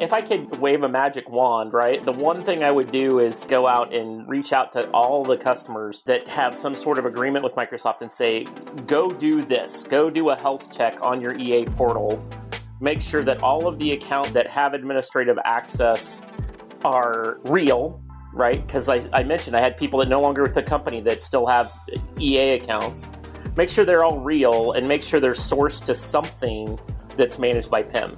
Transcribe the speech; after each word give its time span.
if 0.00 0.14
I 0.14 0.22
could 0.22 0.56
wave 0.56 0.82
a 0.82 0.88
magic 0.88 1.28
wand, 1.28 1.74
right, 1.74 2.02
the 2.02 2.12
one 2.12 2.40
thing 2.40 2.64
I 2.64 2.70
would 2.70 2.90
do 2.90 3.18
is 3.18 3.44
go 3.44 3.66
out 3.66 3.94
and 3.94 4.26
reach 4.26 4.54
out 4.54 4.72
to 4.72 4.88
all 4.92 5.22
the 5.24 5.36
customers 5.36 6.02
that 6.04 6.26
have 6.26 6.56
some 6.56 6.74
sort 6.74 6.98
of 6.98 7.04
agreement 7.04 7.44
with 7.44 7.54
Microsoft 7.54 8.00
and 8.00 8.10
say, 8.10 8.44
go 8.86 9.12
do 9.12 9.42
this, 9.42 9.84
go 9.84 10.08
do 10.08 10.30
a 10.30 10.36
health 10.36 10.74
check 10.74 10.98
on 11.02 11.20
your 11.20 11.36
EA 11.38 11.66
portal. 11.66 12.24
Make 12.80 13.02
sure 13.02 13.22
that 13.24 13.42
all 13.42 13.68
of 13.68 13.78
the 13.78 13.92
accounts 13.92 14.30
that 14.30 14.46
have 14.46 14.72
administrative 14.72 15.38
access 15.44 16.22
are 16.82 17.38
real, 17.44 18.02
right? 18.32 18.66
Because 18.66 18.88
I, 18.88 19.02
I 19.12 19.22
mentioned 19.22 19.54
I 19.54 19.60
had 19.60 19.76
people 19.76 19.98
that 19.98 20.08
no 20.08 20.22
longer 20.22 20.42
with 20.42 20.54
the 20.54 20.62
company 20.62 21.02
that 21.02 21.20
still 21.20 21.46
have 21.46 21.78
EA 22.18 22.54
accounts. 22.54 23.12
Make 23.54 23.68
sure 23.68 23.84
they're 23.84 24.02
all 24.02 24.18
real 24.18 24.72
and 24.72 24.88
make 24.88 25.02
sure 25.02 25.20
they're 25.20 25.32
sourced 25.32 25.84
to 25.84 25.94
something 25.94 26.80
that's 27.18 27.38
managed 27.38 27.70
by 27.70 27.82
PIM. 27.82 28.16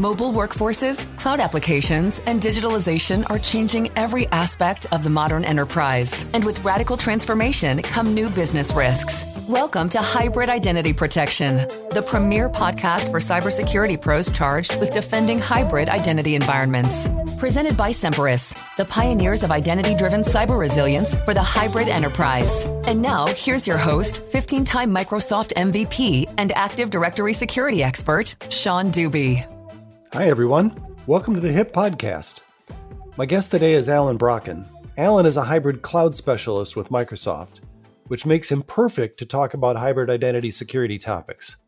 Mobile 0.00 0.32
workforces, 0.32 1.04
cloud 1.18 1.40
applications, 1.40 2.20
and 2.20 2.40
digitalization 2.40 3.28
are 3.28 3.38
changing 3.38 3.90
every 3.96 4.26
aspect 4.28 4.86
of 4.94 5.04
the 5.04 5.10
modern 5.10 5.44
enterprise. 5.44 6.24
And 6.32 6.42
with 6.42 6.64
radical 6.64 6.96
transformation 6.96 7.82
come 7.82 8.14
new 8.14 8.30
business 8.30 8.72
risks. 8.72 9.26
Welcome 9.46 9.90
to 9.90 9.98
Hybrid 9.98 10.48
Identity 10.48 10.94
Protection, 10.94 11.56
the 11.90 12.02
premier 12.06 12.48
podcast 12.48 13.10
for 13.10 13.18
cybersecurity 13.18 14.00
pros 14.00 14.30
charged 14.30 14.80
with 14.80 14.94
defending 14.94 15.38
hybrid 15.38 15.90
identity 15.90 16.34
environments. 16.34 17.10
Presented 17.36 17.76
by 17.76 17.90
Semperis, 17.90 18.56
the 18.78 18.86
pioneers 18.86 19.42
of 19.42 19.50
identity 19.50 19.94
driven 19.94 20.22
cyber 20.22 20.58
resilience 20.58 21.14
for 21.26 21.34
the 21.34 21.42
hybrid 21.42 21.90
enterprise. 21.90 22.64
And 22.86 23.02
now, 23.02 23.26
here's 23.36 23.66
your 23.66 23.76
host, 23.76 24.22
15 24.22 24.64
time 24.64 24.94
Microsoft 24.94 25.52
MVP 25.56 26.32
and 26.38 26.52
Active 26.52 26.88
Directory 26.88 27.34
security 27.34 27.82
expert, 27.82 28.34
Sean 28.48 28.90
Deuby. 28.90 29.44
Hi, 30.12 30.26
everyone. 30.26 30.74
Welcome 31.06 31.34
to 31.34 31.40
the 31.40 31.52
HIP 31.52 31.72
Podcast. 31.72 32.40
My 33.16 33.24
guest 33.26 33.52
today 33.52 33.74
is 33.74 33.88
Alan 33.88 34.18
Brocken. 34.18 34.64
Alan 34.98 35.24
is 35.24 35.36
a 35.36 35.44
hybrid 35.44 35.82
cloud 35.82 36.16
specialist 36.16 36.74
with 36.74 36.88
Microsoft, 36.88 37.60
which 38.08 38.26
makes 38.26 38.50
him 38.50 38.64
perfect 38.64 39.20
to 39.20 39.24
talk 39.24 39.54
about 39.54 39.76
hybrid 39.76 40.10
identity 40.10 40.50
security 40.50 40.98
topics. 40.98 41.58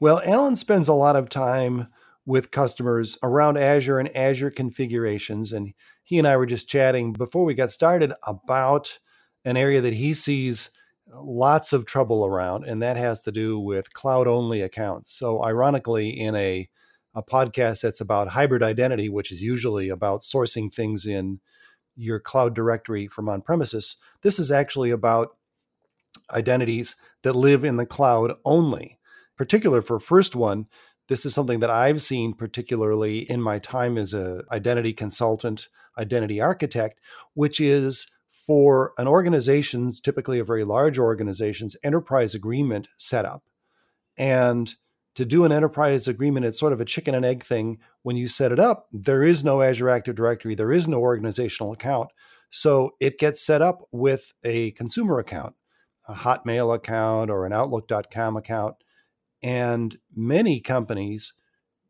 Well, 0.00 0.20
Alan 0.26 0.54
spends 0.56 0.86
a 0.86 0.92
lot 0.92 1.16
of 1.16 1.30
time 1.30 1.88
with 2.26 2.50
customers 2.50 3.16
around 3.22 3.56
Azure 3.56 3.98
and 3.98 4.14
Azure 4.14 4.50
configurations, 4.50 5.54
and 5.54 5.72
he 6.04 6.18
and 6.18 6.28
I 6.28 6.36
were 6.36 6.44
just 6.44 6.68
chatting 6.68 7.14
before 7.14 7.46
we 7.46 7.54
got 7.54 7.72
started 7.72 8.12
about 8.26 8.98
an 9.46 9.56
area 9.56 9.80
that 9.80 9.94
he 9.94 10.12
sees 10.12 10.72
lots 11.10 11.72
of 11.72 11.86
trouble 11.86 12.26
around, 12.26 12.64
and 12.64 12.82
that 12.82 12.98
has 12.98 13.22
to 13.22 13.32
do 13.32 13.58
with 13.58 13.94
cloud 13.94 14.28
only 14.28 14.60
accounts. 14.60 15.10
So, 15.10 15.42
ironically, 15.42 16.10
in 16.10 16.34
a 16.34 16.68
a 17.14 17.22
podcast 17.22 17.82
that's 17.82 18.00
about 18.00 18.28
hybrid 18.28 18.62
identity, 18.62 19.08
which 19.08 19.30
is 19.30 19.42
usually 19.42 19.88
about 19.88 20.20
sourcing 20.20 20.72
things 20.72 21.06
in 21.06 21.40
your 21.96 22.18
cloud 22.18 22.54
directory 22.54 23.06
from 23.06 23.28
on 23.28 23.42
premises. 23.42 23.96
This 24.22 24.38
is 24.38 24.50
actually 24.50 24.90
about 24.90 25.28
identities 26.30 26.96
that 27.22 27.34
live 27.34 27.64
in 27.64 27.76
the 27.76 27.86
cloud 27.86 28.32
only. 28.44 28.98
Particular 29.36 29.82
for 29.82 29.98
first 29.98 30.34
one, 30.36 30.66
this 31.08 31.26
is 31.26 31.34
something 31.34 31.60
that 31.60 31.70
I've 31.70 32.00
seen 32.00 32.32
particularly 32.32 33.18
in 33.30 33.42
my 33.42 33.58
time 33.58 33.98
as 33.98 34.14
a 34.14 34.44
identity 34.50 34.92
consultant, 34.92 35.68
identity 35.98 36.40
architect, 36.40 37.00
which 37.34 37.60
is 37.60 38.10
for 38.30 38.92
an 38.98 39.06
organization's 39.06 40.00
typically 40.00 40.38
a 40.38 40.44
very 40.44 40.64
large 40.64 40.98
organization's 40.98 41.76
enterprise 41.84 42.34
agreement 42.34 42.88
setup. 42.96 43.42
And 44.18 44.74
to 45.14 45.24
do 45.24 45.44
an 45.44 45.52
enterprise 45.52 46.08
agreement, 46.08 46.46
it's 46.46 46.58
sort 46.58 46.72
of 46.72 46.80
a 46.80 46.86
chicken 46.86 47.14
and 47.14 47.24
egg 47.24 47.44
thing. 47.44 47.78
When 48.02 48.16
you 48.16 48.28
set 48.28 48.52
it 48.52 48.58
up, 48.58 48.88
there 48.92 49.22
is 49.22 49.44
no 49.44 49.60
Azure 49.60 49.90
Active 49.90 50.14
Directory, 50.14 50.54
there 50.54 50.72
is 50.72 50.88
no 50.88 51.00
organizational 51.00 51.72
account. 51.72 52.10
So 52.50 52.92
it 53.00 53.18
gets 53.18 53.44
set 53.44 53.62
up 53.62 53.88
with 53.92 54.32
a 54.44 54.72
consumer 54.72 55.18
account, 55.18 55.54
a 56.06 56.14
Hotmail 56.14 56.74
account 56.74 57.30
or 57.30 57.46
an 57.46 57.52
Outlook.com 57.52 58.36
account. 58.36 58.76
And 59.42 59.96
many 60.14 60.60
companies, 60.60 61.32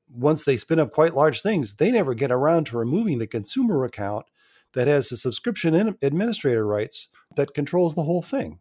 once 0.08 0.44
they 0.44 0.56
spin 0.56 0.78
up 0.78 0.90
quite 0.90 1.14
large 1.14 1.42
things, 1.42 1.76
they 1.76 1.90
never 1.90 2.14
get 2.14 2.30
around 2.30 2.66
to 2.66 2.78
removing 2.78 3.18
the 3.18 3.26
consumer 3.26 3.84
account 3.84 4.26
that 4.74 4.88
has 4.88 5.08
the 5.08 5.16
subscription 5.16 5.96
administrator 6.00 6.66
rights 6.66 7.08
that 7.36 7.54
controls 7.54 7.94
the 7.94 8.04
whole 8.04 8.22
thing. 8.22 8.58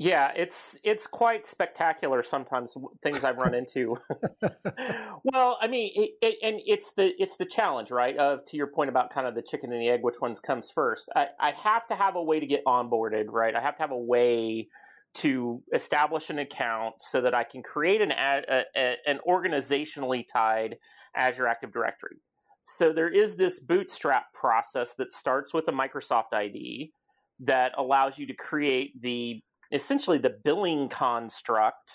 Yeah, 0.00 0.30
it's 0.36 0.78
it's 0.84 1.08
quite 1.08 1.44
spectacular 1.44 2.22
sometimes 2.22 2.76
things 3.02 3.24
I've 3.24 3.36
run 3.36 3.52
into. 3.52 3.96
well, 5.24 5.58
I 5.60 5.66
mean, 5.66 5.90
it, 5.92 6.10
it, 6.22 6.36
and 6.40 6.60
it's 6.66 6.92
the 6.92 7.12
it's 7.20 7.36
the 7.36 7.44
challenge, 7.44 7.90
right? 7.90 8.16
Of 8.16 8.44
to 8.46 8.56
your 8.56 8.68
point 8.68 8.90
about 8.90 9.10
kind 9.10 9.26
of 9.26 9.34
the 9.34 9.42
chicken 9.42 9.72
and 9.72 9.82
the 9.82 9.88
egg, 9.88 10.00
which 10.02 10.20
ones 10.20 10.38
comes 10.38 10.70
first. 10.70 11.10
I, 11.16 11.26
I 11.40 11.50
have 11.50 11.84
to 11.88 11.96
have 11.96 12.14
a 12.14 12.22
way 12.22 12.38
to 12.38 12.46
get 12.46 12.64
onboarded, 12.64 13.24
right? 13.28 13.56
I 13.56 13.60
have 13.60 13.74
to 13.76 13.82
have 13.82 13.90
a 13.90 13.98
way 13.98 14.68
to 15.14 15.62
establish 15.74 16.30
an 16.30 16.38
account 16.38 16.94
so 17.00 17.20
that 17.20 17.34
I 17.34 17.42
can 17.42 17.64
create 17.64 18.00
an 18.00 18.12
a, 18.12 18.64
a, 18.76 18.96
an 19.04 19.18
organizationally 19.28 20.22
tied 20.32 20.76
Azure 21.16 21.48
Active 21.48 21.72
Directory. 21.72 22.18
So 22.62 22.92
there 22.92 23.08
is 23.08 23.34
this 23.34 23.58
bootstrap 23.58 24.32
process 24.32 24.94
that 24.94 25.10
starts 25.10 25.52
with 25.52 25.66
a 25.66 25.72
Microsoft 25.72 26.34
ID 26.34 26.92
that 27.40 27.72
allows 27.76 28.18
you 28.18 28.26
to 28.26 28.34
create 28.34 29.00
the 29.00 29.42
essentially 29.72 30.18
the 30.18 30.36
billing 30.44 30.88
construct 30.88 31.92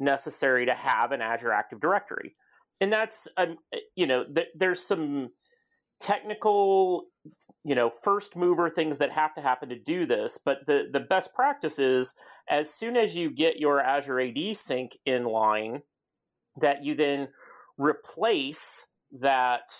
necessary 0.00 0.66
to 0.66 0.74
have 0.74 1.12
an 1.12 1.20
Azure 1.20 1.52
Active 1.52 1.80
Directory. 1.80 2.34
And 2.80 2.92
that's, 2.92 3.28
um, 3.36 3.56
you 3.94 4.06
know, 4.06 4.24
th- 4.24 4.48
there's 4.56 4.84
some 4.84 5.30
technical, 6.00 7.04
you 7.64 7.76
know, 7.76 7.88
first 7.88 8.34
mover 8.34 8.68
things 8.68 8.98
that 8.98 9.12
have 9.12 9.34
to 9.34 9.40
happen 9.40 9.68
to 9.68 9.78
do 9.78 10.04
this. 10.04 10.38
But 10.44 10.66
the, 10.66 10.88
the 10.92 11.00
best 11.00 11.32
practice 11.32 11.78
is 11.78 12.14
as 12.50 12.74
soon 12.74 12.96
as 12.96 13.16
you 13.16 13.30
get 13.30 13.60
your 13.60 13.80
Azure 13.80 14.20
AD 14.20 14.56
sync 14.56 14.98
in 15.06 15.24
line, 15.24 15.82
that 16.60 16.82
you 16.82 16.94
then 16.94 17.28
replace 17.78 18.86
that 19.12 19.70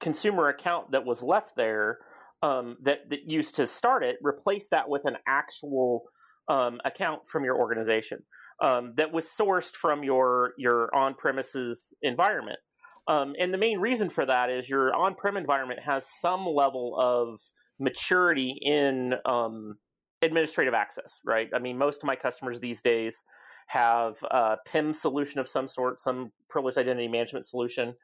consumer 0.00 0.48
account 0.48 0.90
that 0.90 1.06
was 1.06 1.22
left 1.22 1.52
there 1.56 1.98
um, 2.42 2.76
that, 2.82 3.08
that 3.08 3.30
used 3.30 3.54
to 3.54 3.66
start 3.66 4.04
it, 4.04 4.16
replace 4.22 4.68
that 4.70 4.88
with 4.88 5.04
an 5.06 5.16
actual 5.26 6.02
um, 6.48 6.80
account 6.84 7.26
from 7.26 7.44
your 7.44 7.58
organization 7.58 8.22
um, 8.62 8.94
that 8.96 9.12
was 9.12 9.26
sourced 9.26 9.74
from 9.74 10.04
your 10.04 10.52
your 10.58 10.94
on 10.94 11.14
premises 11.14 11.94
environment. 12.02 12.58
Um, 13.06 13.34
and 13.38 13.52
the 13.52 13.58
main 13.58 13.80
reason 13.80 14.08
for 14.08 14.24
that 14.24 14.50
is 14.50 14.68
your 14.68 14.94
on 14.94 15.14
prem 15.14 15.36
environment 15.36 15.80
has 15.80 16.06
some 16.20 16.46
level 16.46 16.96
of 16.98 17.38
maturity 17.78 18.56
in 18.62 19.14
um, 19.26 19.76
administrative 20.22 20.74
access, 20.74 21.20
right? 21.24 21.48
I 21.54 21.58
mean, 21.58 21.76
most 21.76 22.02
of 22.02 22.06
my 22.06 22.16
customers 22.16 22.60
these 22.60 22.80
days 22.80 23.24
have 23.68 24.16
a 24.30 24.56
PIM 24.66 24.92
solution 24.92 25.40
of 25.40 25.48
some 25.48 25.66
sort, 25.66 26.00
some 26.00 26.32
privileged 26.48 26.78
identity 26.78 27.08
management 27.08 27.44
solution. 27.44 27.94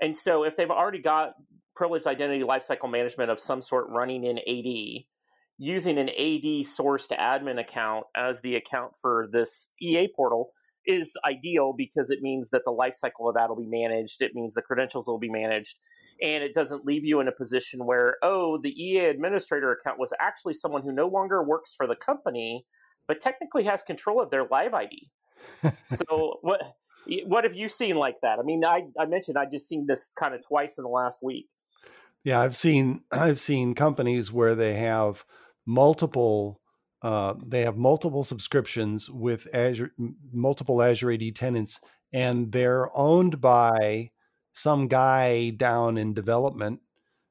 And 0.00 0.16
so 0.16 0.44
if 0.44 0.56
they've 0.56 0.70
already 0.70 1.00
got 1.00 1.34
privileged 1.74 2.06
identity 2.06 2.42
lifecycle 2.42 2.90
management 2.90 3.30
of 3.30 3.38
some 3.38 3.62
sort 3.62 3.88
running 3.88 4.24
in 4.24 4.38
AD, 4.38 5.04
using 5.58 5.98
an 5.98 6.08
AD 6.08 6.64
sourced 6.64 7.10
admin 7.10 7.60
account 7.60 8.06
as 8.14 8.40
the 8.40 8.54
account 8.54 8.92
for 9.00 9.28
this 9.32 9.68
EA 9.80 10.08
portal 10.14 10.52
is 10.86 11.16
ideal 11.28 11.74
because 11.76 12.10
it 12.10 12.20
means 12.22 12.50
that 12.50 12.62
the 12.64 12.72
lifecycle 12.72 13.28
of 13.28 13.34
that 13.34 13.48
will 13.48 13.56
be 13.56 13.66
managed. 13.66 14.22
It 14.22 14.34
means 14.34 14.54
the 14.54 14.62
credentials 14.62 15.06
will 15.06 15.18
be 15.18 15.28
managed. 15.28 15.78
And 16.22 16.42
it 16.42 16.54
doesn't 16.54 16.86
leave 16.86 17.04
you 17.04 17.20
in 17.20 17.28
a 17.28 17.32
position 17.32 17.84
where, 17.84 18.16
oh, 18.22 18.58
the 18.58 18.70
EA 18.70 19.06
administrator 19.06 19.70
account 19.70 19.98
was 19.98 20.12
actually 20.18 20.54
someone 20.54 20.82
who 20.82 20.92
no 20.92 21.06
longer 21.06 21.44
works 21.44 21.74
for 21.74 21.86
the 21.86 21.94
company, 21.94 22.64
but 23.06 23.20
technically 23.20 23.64
has 23.64 23.82
control 23.82 24.20
of 24.20 24.30
their 24.30 24.46
live 24.50 24.74
ID. 24.74 25.10
so 25.84 26.38
what 26.40 26.62
what 27.26 27.44
have 27.44 27.54
you 27.54 27.68
seen 27.68 27.96
like 27.96 28.16
that? 28.22 28.38
I 28.38 28.42
mean, 28.42 28.64
I, 28.64 28.82
I 28.98 29.06
mentioned 29.06 29.38
I 29.38 29.46
just 29.50 29.68
seen 29.68 29.86
this 29.86 30.12
kind 30.18 30.34
of 30.34 30.46
twice 30.46 30.78
in 30.78 30.84
the 30.84 30.90
last 30.90 31.20
week. 31.22 31.46
Yeah, 32.24 32.40
I've 32.40 32.56
seen 32.56 33.02
I've 33.12 33.40
seen 33.40 33.74
companies 33.74 34.32
where 34.32 34.54
they 34.54 34.74
have 34.74 35.24
multiple 35.68 36.60
uh, 37.02 37.34
they 37.46 37.60
have 37.60 37.76
multiple 37.76 38.24
subscriptions 38.24 39.08
with 39.08 39.46
Azure, 39.54 39.92
multiple 40.32 40.82
Azure 40.82 41.12
AD 41.12 41.36
tenants, 41.36 41.80
and 42.12 42.50
they're 42.50 42.90
owned 42.96 43.40
by 43.40 44.10
some 44.52 44.88
guy 44.88 45.50
down 45.50 45.96
in 45.96 46.12
development 46.12 46.80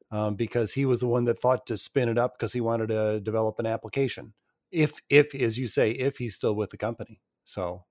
um, 0.10 0.36
because 0.36 0.72
he 0.72 0.86
was 0.86 1.01
the 1.01 1.07
one 1.07 1.25
that 1.25 1.42
thought 1.42 1.68
to 1.68 1.75
spin 1.75 2.07
it 2.07 2.18
up 2.18 2.38
because 2.38 2.54
he 2.54 2.62
wanted 2.62 2.88
to 2.88 3.19
develop 3.19 3.60
an 3.60 3.66
application. 3.66 4.34
If, 4.72 5.01
if, 5.10 5.36
as 5.36 5.57
you 5.60 5.68
say, 5.68 5.92
if 5.92 6.18
he's 6.18 6.36
still 6.36 6.56
with 6.56 6.69
the 6.69 6.78
company, 6.78 7.19
so 7.44 7.84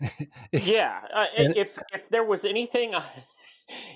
yeah, 0.52 1.00
uh, 1.12 1.26
if 1.34 1.78
if 1.92 2.08
there 2.10 2.24
was 2.24 2.44
anything 2.44 2.94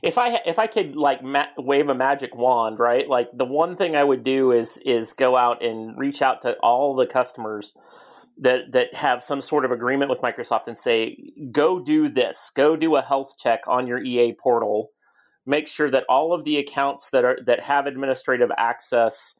if 0.02 0.18
I 0.18 0.40
if 0.46 0.58
I 0.58 0.66
could 0.66 0.96
like 0.96 1.22
ma- 1.22 1.46
wave 1.58 1.88
a 1.88 1.94
magic 1.94 2.34
wand, 2.34 2.78
right? 2.78 3.08
Like 3.08 3.28
the 3.32 3.44
one 3.44 3.76
thing 3.76 3.96
I 3.96 4.04
would 4.04 4.22
do 4.22 4.52
is 4.52 4.78
is 4.84 5.12
go 5.12 5.36
out 5.36 5.64
and 5.64 5.96
reach 5.98 6.22
out 6.22 6.42
to 6.42 6.54
all 6.62 6.94
the 6.94 7.06
customers 7.06 7.74
that 8.38 8.72
that 8.72 8.94
have 8.94 9.22
some 9.22 9.40
sort 9.40 9.64
of 9.64 9.70
agreement 9.70 10.10
with 10.10 10.20
Microsoft 10.20 10.66
and 10.66 10.76
say, 10.76 11.32
go 11.52 11.80
do 11.80 12.08
this, 12.08 12.50
go 12.54 12.76
do 12.76 12.96
a 12.96 13.02
health 13.02 13.34
check 13.38 13.60
on 13.66 13.86
your 13.86 14.02
EA 14.02 14.34
portal, 14.34 14.90
make 15.46 15.68
sure 15.68 15.90
that 15.90 16.04
all 16.08 16.32
of 16.32 16.44
the 16.44 16.56
accounts 16.56 17.10
that 17.10 17.24
are 17.24 17.38
that 17.44 17.60
have 17.60 17.86
administrative 17.86 18.50
access 18.56 19.34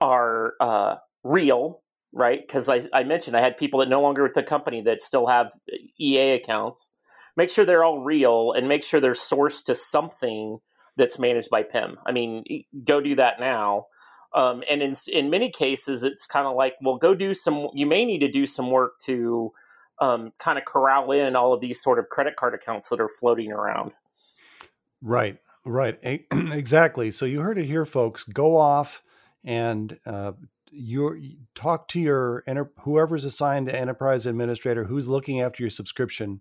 are 0.00 0.54
uh, 0.60 0.96
real, 1.24 1.82
right? 2.12 2.40
Because 2.46 2.68
I, 2.68 2.82
I 2.92 3.04
mentioned 3.04 3.36
I 3.36 3.40
had 3.40 3.56
people 3.56 3.80
that 3.80 3.88
no 3.88 4.00
longer 4.00 4.22
with 4.22 4.34
the 4.34 4.42
company 4.42 4.80
that 4.82 5.02
still 5.02 5.26
have 5.26 5.52
EA 6.00 6.32
accounts. 6.32 6.92
Make 7.38 7.50
sure 7.50 7.64
they're 7.64 7.84
all 7.84 8.00
real 8.00 8.50
and 8.50 8.66
make 8.66 8.82
sure 8.82 8.98
they're 8.98 9.12
sourced 9.12 9.64
to 9.66 9.74
something 9.76 10.58
that's 10.96 11.20
managed 11.20 11.50
by 11.50 11.62
PIM. 11.62 11.96
I 12.04 12.10
mean, 12.10 12.42
go 12.82 13.00
do 13.00 13.14
that 13.14 13.38
now. 13.38 13.86
Um, 14.34 14.64
and 14.68 14.82
in 14.82 14.94
in 15.06 15.30
many 15.30 15.48
cases, 15.48 16.02
it's 16.02 16.26
kind 16.26 16.48
of 16.48 16.56
like, 16.56 16.74
well, 16.82 16.96
go 16.96 17.14
do 17.14 17.34
some. 17.34 17.68
You 17.74 17.86
may 17.86 18.04
need 18.04 18.18
to 18.18 18.28
do 18.28 18.44
some 18.44 18.72
work 18.72 18.98
to 19.04 19.52
um, 20.00 20.32
kind 20.40 20.58
of 20.58 20.64
corral 20.64 21.12
in 21.12 21.36
all 21.36 21.52
of 21.52 21.60
these 21.60 21.80
sort 21.80 22.00
of 22.00 22.08
credit 22.08 22.34
card 22.34 22.54
accounts 22.54 22.88
that 22.88 23.00
are 23.00 23.08
floating 23.08 23.52
around. 23.52 23.92
Right, 25.00 25.38
right, 25.64 25.96
exactly. 26.32 27.12
So 27.12 27.24
you 27.24 27.40
heard 27.40 27.56
it 27.56 27.66
here, 27.66 27.84
folks. 27.84 28.24
Go 28.24 28.56
off 28.56 29.00
and 29.44 29.96
uh, 30.04 30.32
you 30.72 31.36
talk 31.54 31.86
to 31.88 32.00
your 32.00 32.42
enter, 32.48 32.72
whoever's 32.80 33.24
assigned 33.24 33.68
to 33.68 33.78
enterprise 33.78 34.26
administrator 34.26 34.84
who's 34.84 35.06
looking 35.06 35.40
after 35.40 35.62
your 35.62 35.70
subscription, 35.70 36.40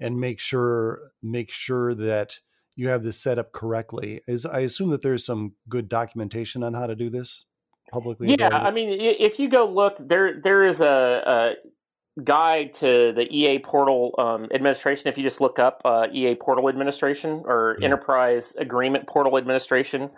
and 0.00 0.18
make 0.18 0.40
sure 0.40 1.00
make 1.22 1.50
sure 1.50 1.94
that 1.94 2.40
you 2.76 2.88
have 2.88 3.02
this 3.02 3.22
set 3.22 3.38
up 3.38 3.52
correctly. 3.52 4.22
Is 4.26 4.46
I 4.46 4.60
assume 4.60 4.90
that 4.90 5.02
there's 5.02 5.24
some 5.24 5.52
good 5.68 5.88
documentation 5.88 6.62
on 6.62 6.74
how 6.74 6.86
to 6.86 6.96
do 6.96 7.10
this 7.10 7.44
publicly. 7.92 8.28
Yeah, 8.28 8.46
available? 8.46 8.66
I 8.66 8.70
mean, 8.70 9.00
if 9.00 9.38
you 9.38 9.48
go 9.48 9.66
look, 9.66 9.96
there 9.98 10.40
there 10.40 10.64
is 10.64 10.80
a, 10.80 11.22
a 11.26 12.22
guide 12.22 12.72
to 12.74 13.12
the 13.12 13.28
EA 13.30 13.58
Portal 13.58 14.14
um, 14.18 14.48
administration. 14.52 15.08
If 15.08 15.18
you 15.18 15.22
just 15.22 15.40
look 15.40 15.58
up 15.58 15.82
uh, 15.84 16.08
EA 16.12 16.34
Portal 16.34 16.68
administration 16.68 17.42
or 17.44 17.76
yeah. 17.78 17.86
Enterprise 17.86 18.56
Agreement 18.56 19.06
Portal 19.06 19.36
administration, 19.36 20.10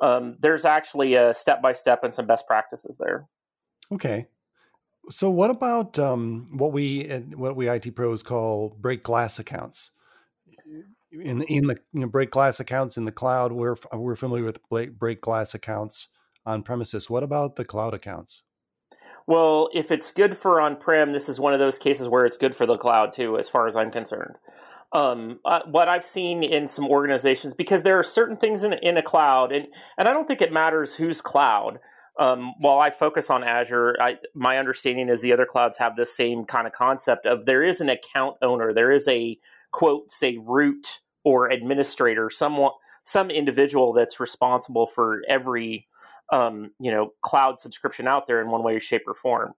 um, 0.00 0.36
there's 0.40 0.64
actually 0.64 1.14
a 1.14 1.32
step 1.32 1.62
by 1.62 1.72
step 1.72 2.04
and 2.04 2.14
some 2.14 2.26
best 2.26 2.46
practices 2.46 2.98
there. 2.98 3.26
Okay. 3.92 4.26
So 5.08 5.30
what 5.30 5.50
about 5.50 5.98
um, 5.98 6.48
what 6.52 6.72
we 6.72 7.04
what 7.34 7.56
we 7.56 7.68
IT 7.68 7.94
pros 7.96 8.22
call 8.22 8.76
break 8.80 9.02
glass 9.02 9.38
accounts? 9.38 9.92
in 11.12 11.42
in 11.42 11.66
the 11.66 11.76
you 11.92 12.00
know, 12.00 12.06
break 12.06 12.30
glass 12.30 12.60
accounts 12.60 12.96
in 12.96 13.04
the 13.04 13.12
cloud 13.12 13.52
we're 13.52 13.76
we're 13.92 14.16
familiar 14.16 14.44
with 14.44 14.60
break 14.98 15.20
glass 15.20 15.54
accounts 15.54 16.08
on 16.46 16.62
premises 16.62 17.10
what 17.10 17.22
about 17.22 17.56
the 17.56 17.64
cloud 17.64 17.94
accounts 17.94 18.42
well 19.26 19.68
if 19.74 19.90
it's 19.90 20.12
good 20.12 20.36
for 20.36 20.60
on 20.60 20.76
prem 20.76 21.12
this 21.12 21.28
is 21.28 21.40
one 21.40 21.52
of 21.52 21.60
those 21.60 21.78
cases 21.78 22.08
where 22.08 22.24
it's 22.24 22.38
good 22.38 22.54
for 22.54 22.66
the 22.66 22.76
cloud 22.76 23.12
too 23.12 23.36
as 23.38 23.48
far 23.48 23.66
as 23.66 23.76
i'm 23.76 23.90
concerned 23.90 24.36
um, 24.92 25.38
uh, 25.44 25.60
what 25.66 25.86
I've 25.86 26.04
seen 26.04 26.42
in 26.42 26.66
some 26.66 26.88
organizations, 26.88 27.54
because 27.54 27.84
there 27.84 27.96
are 27.96 28.02
certain 28.02 28.36
things 28.36 28.64
in, 28.64 28.72
in 28.72 28.96
a 28.96 29.02
cloud, 29.02 29.52
and, 29.52 29.68
and 29.96 30.08
I 30.08 30.12
don't 30.12 30.26
think 30.26 30.42
it 30.42 30.52
matters 30.52 30.96
whose 30.96 31.20
cloud. 31.20 31.78
Um, 32.20 32.52
while 32.58 32.78
I 32.78 32.90
focus 32.90 33.30
on 33.30 33.42
Azure, 33.42 33.96
I, 33.98 34.18
my 34.34 34.58
understanding 34.58 35.08
is 35.08 35.22
the 35.22 35.32
other 35.32 35.46
clouds 35.46 35.78
have 35.78 35.96
the 35.96 36.04
same 36.04 36.44
kind 36.44 36.66
of 36.66 36.74
concept 36.74 37.24
of 37.24 37.46
there 37.46 37.62
is 37.62 37.80
an 37.80 37.88
account 37.88 38.36
owner, 38.42 38.74
there 38.74 38.92
is 38.92 39.08
a 39.08 39.38
quote 39.70 40.10
say 40.10 40.36
root 40.36 41.00
or 41.24 41.48
administrator, 41.48 42.28
someone, 42.28 42.72
some 43.02 43.30
individual 43.30 43.94
that's 43.94 44.20
responsible 44.20 44.86
for 44.86 45.22
every 45.28 45.86
um, 46.30 46.72
you 46.78 46.90
know 46.90 47.14
cloud 47.22 47.58
subscription 47.58 48.06
out 48.06 48.26
there 48.26 48.42
in 48.42 48.50
one 48.50 48.62
way, 48.62 48.78
shape, 48.78 49.04
or 49.06 49.14
form. 49.14 49.54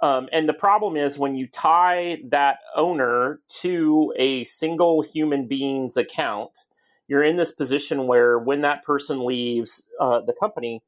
Um, 0.00 0.28
and 0.30 0.48
the 0.48 0.54
problem 0.54 0.96
is 0.96 1.18
when 1.18 1.34
you 1.34 1.48
tie 1.48 2.18
that 2.28 2.58
owner 2.76 3.40
to 3.60 4.14
a 4.16 4.44
single 4.44 5.02
human 5.02 5.48
being's 5.48 5.96
account, 5.96 6.60
you're 7.08 7.24
in 7.24 7.34
this 7.34 7.50
position 7.50 8.06
where 8.06 8.38
when 8.38 8.60
that 8.60 8.84
person 8.84 9.24
leaves 9.24 9.82
uh, 9.98 10.20
the 10.20 10.34
company, 10.38 10.80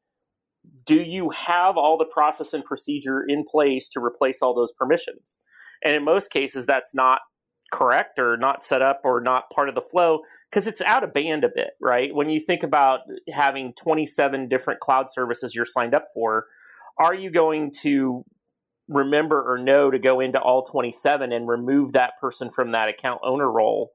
do 0.85 0.97
you 0.97 1.31
have 1.31 1.77
all 1.77 1.99
the 1.99 2.07
process 2.07 2.53
and 2.53 2.65
procedure 2.65 3.25
in 3.27 3.45
place 3.49 3.89
to 3.91 4.01
replace 4.01 4.41
all 4.43 4.55
those 4.55 4.73
permissions? 4.73 5.39
And 5.85 5.95
in 5.95 6.05
most 6.05 6.31
cases, 6.31 6.67
that's 6.67 6.95
not 6.95 7.21
correct 7.73 8.19
or 8.19 8.37
not 8.37 8.63
set 8.63 8.83
up 8.83 9.01
or 9.05 9.21
not 9.21 9.51
part 9.51 9.69
of 9.69 9.75
the 9.75 9.81
flow 9.81 10.21
because 10.51 10.67
it's 10.67 10.81
out 10.83 11.03
of 11.03 11.13
band 11.13 11.45
a 11.45 11.49
bit, 11.53 11.71
right? 11.81 12.15
When 12.15 12.29
you 12.29 12.41
think 12.41 12.63
about 12.63 13.01
having 13.33 13.73
27 13.75 14.49
different 14.49 14.81
cloud 14.81 15.11
services 15.11 15.55
you're 15.55 15.65
signed 15.65 15.95
up 15.95 16.05
for, 16.15 16.47
are 16.99 17.15
you 17.15 17.31
going 17.31 17.73
to 17.83 18.25
remember 18.89 19.43
or 19.43 19.59
know 19.59 19.91
to 19.91 19.99
go 19.99 20.21
into 20.21 20.41
all 20.41 20.63
27 20.63 21.33
and 21.33 21.49
remove 21.49 21.93
that 21.93 22.13
person 22.21 22.51
from 22.51 22.71
that 22.73 22.89
account 22.89 23.21
owner 23.25 23.51
role? 23.51 23.91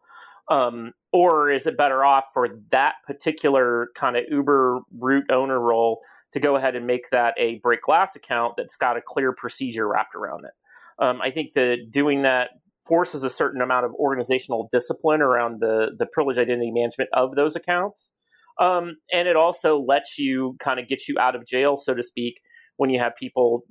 Um, 0.51 0.91
or 1.13 1.49
is 1.49 1.65
it 1.65 1.77
better 1.77 2.03
off 2.03 2.25
for 2.33 2.49
that 2.71 2.95
particular 3.07 3.87
kind 3.95 4.17
of 4.17 4.25
Uber 4.29 4.81
root 4.99 5.31
owner 5.31 5.59
role 5.59 6.01
to 6.33 6.41
go 6.41 6.57
ahead 6.57 6.75
and 6.75 6.85
make 6.85 7.09
that 7.11 7.33
a 7.37 7.59
break 7.59 7.81
glass 7.81 8.17
account 8.17 8.55
that's 8.57 8.75
got 8.75 8.97
a 8.97 9.01
clear 9.01 9.31
procedure 9.31 9.87
wrapped 9.87 10.13
around 10.13 10.43
it? 10.43 10.51
Um, 10.99 11.21
I 11.21 11.29
think 11.29 11.53
that 11.53 11.89
doing 11.89 12.23
that 12.23 12.49
forces 12.85 13.23
a 13.23 13.29
certain 13.29 13.61
amount 13.61 13.85
of 13.85 13.93
organizational 13.93 14.67
discipline 14.69 15.21
around 15.21 15.61
the 15.61 15.91
the 15.97 16.05
privilege 16.05 16.37
identity 16.37 16.71
management 16.71 17.09
of 17.13 17.35
those 17.35 17.55
accounts. 17.55 18.11
Um, 18.59 18.97
and 19.13 19.29
it 19.29 19.37
also 19.37 19.81
lets 19.81 20.19
you 20.19 20.57
kind 20.59 20.81
of 20.81 20.87
get 20.87 21.07
you 21.07 21.15
out 21.17 21.35
of 21.35 21.45
jail, 21.45 21.77
so 21.77 21.93
to 21.93 22.03
speak, 22.03 22.41
when 22.75 22.89
you 22.89 22.99
have 22.99 23.15
people 23.15 23.63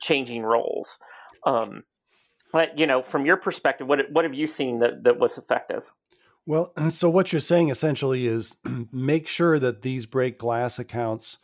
changing 0.00 0.44
roles. 0.44 0.98
Um, 1.44 1.82
but 2.52 2.78
you 2.78 2.86
know, 2.86 3.02
from 3.02 3.26
your 3.26 3.36
perspective, 3.36 3.86
what 3.86 4.10
what 4.10 4.24
have 4.24 4.34
you 4.34 4.46
seen 4.46 4.78
that 4.78 5.04
that 5.04 5.18
was 5.18 5.36
effective? 5.36 5.92
Well, 6.46 6.72
so 6.90 7.08
what 7.08 7.32
you're 7.32 7.40
saying 7.40 7.68
essentially 7.68 8.26
is 8.26 8.56
make 8.92 9.28
sure 9.28 9.58
that 9.58 9.82
these 9.82 10.06
break 10.06 10.38
glass 10.38 10.78
accounts 10.78 11.38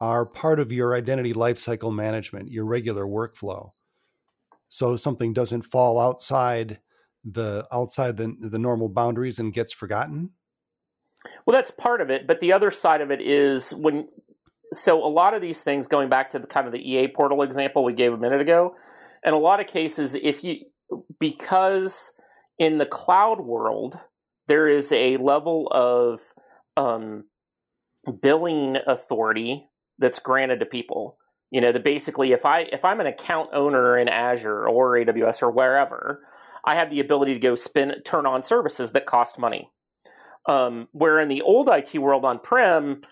are 0.00 0.26
part 0.26 0.58
of 0.60 0.72
your 0.72 0.94
identity 0.94 1.32
lifecycle 1.32 1.94
management, 1.94 2.50
your 2.50 2.66
regular 2.66 3.04
workflow. 3.04 3.70
So 4.68 4.96
something 4.96 5.32
doesn't 5.32 5.62
fall 5.62 6.00
outside 6.00 6.80
the 7.24 7.66
outside 7.70 8.16
the, 8.16 8.34
the 8.40 8.58
normal 8.58 8.88
boundaries 8.88 9.38
and 9.38 9.52
gets 9.52 9.72
forgotten. 9.72 10.30
Well 11.46 11.54
that's 11.54 11.70
part 11.70 12.00
of 12.00 12.10
it 12.10 12.26
but 12.26 12.40
the 12.40 12.52
other 12.52 12.72
side 12.72 13.00
of 13.00 13.12
it 13.12 13.20
is 13.20 13.72
when 13.72 14.08
so 14.72 15.04
a 15.04 15.06
lot 15.06 15.34
of 15.34 15.40
these 15.40 15.62
things 15.62 15.86
going 15.86 16.08
back 16.08 16.30
to 16.30 16.40
the 16.40 16.48
kind 16.48 16.66
of 16.66 16.72
the 16.72 16.90
ea 16.90 17.06
portal 17.06 17.42
example 17.42 17.84
we 17.84 17.92
gave 17.92 18.12
a 18.12 18.16
minute 18.16 18.40
ago 18.40 18.74
in 19.24 19.34
a 19.34 19.38
lot 19.38 19.60
of 19.60 19.68
cases 19.68 20.16
if 20.16 20.42
you 20.42 20.56
because 21.20 22.12
in 22.58 22.78
the 22.78 22.86
cloud 22.86 23.40
world 23.40 24.00
there 24.48 24.68
is 24.68 24.92
a 24.92 25.16
level 25.18 25.68
of 25.70 26.20
um, 26.76 27.24
billing 28.20 28.78
authority 28.86 29.66
that's 29.98 30.18
granted 30.18 30.60
to 30.60 30.66
people 30.66 31.16
you 31.52 31.60
know, 31.60 31.70
that 31.70 31.84
basically 31.84 32.32
if 32.32 32.46
I 32.46 32.60
if 32.72 32.84
I'm 32.84 32.98
an 32.98 33.06
account 33.06 33.50
owner 33.52 33.96
in 33.98 34.08
Azure 34.08 34.66
or 34.66 34.96
AWS 34.96 35.42
or 35.42 35.50
wherever, 35.50 36.26
I 36.64 36.74
have 36.74 36.88
the 36.88 36.98
ability 36.98 37.34
to 37.34 37.40
go 37.40 37.54
spin 37.54 37.94
turn 38.04 38.26
on 38.26 38.42
services 38.42 38.92
that 38.92 39.04
cost 39.04 39.38
money. 39.38 39.70
Um, 40.46 40.88
where 40.90 41.20
in 41.20 41.28
the 41.28 41.42
old 41.42 41.68
IT 41.68 41.96
world 41.98 42.24
on 42.24 42.40
prem, 42.40 43.02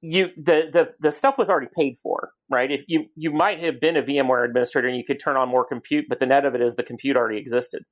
you 0.00 0.28
the, 0.36 0.70
the 0.72 0.94
the 1.00 1.10
stuff 1.10 1.36
was 1.36 1.50
already 1.50 1.66
paid 1.76 1.96
for, 2.00 2.30
right? 2.48 2.70
If 2.70 2.84
you 2.86 3.06
you 3.16 3.32
might 3.32 3.58
have 3.58 3.80
been 3.80 3.96
a 3.96 4.02
VMware 4.02 4.44
administrator 4.44 4.86
and 4.86 4.96
you 4.96 5.04
could 5.04 5.18
turn 5.18 5.36
on 5.36 5.48
more 5.48 5.66
compute, 5.66 6.06
but 6.08 6.20
the 6.20 6.26
net 6.26 6.46
of 6.46 6.54
it 6.54 6.62
is 6.62 6.76
the 6.76 6.84
compute 6.84 7.16
already 7.16 7.38
existed. 7.38 7.82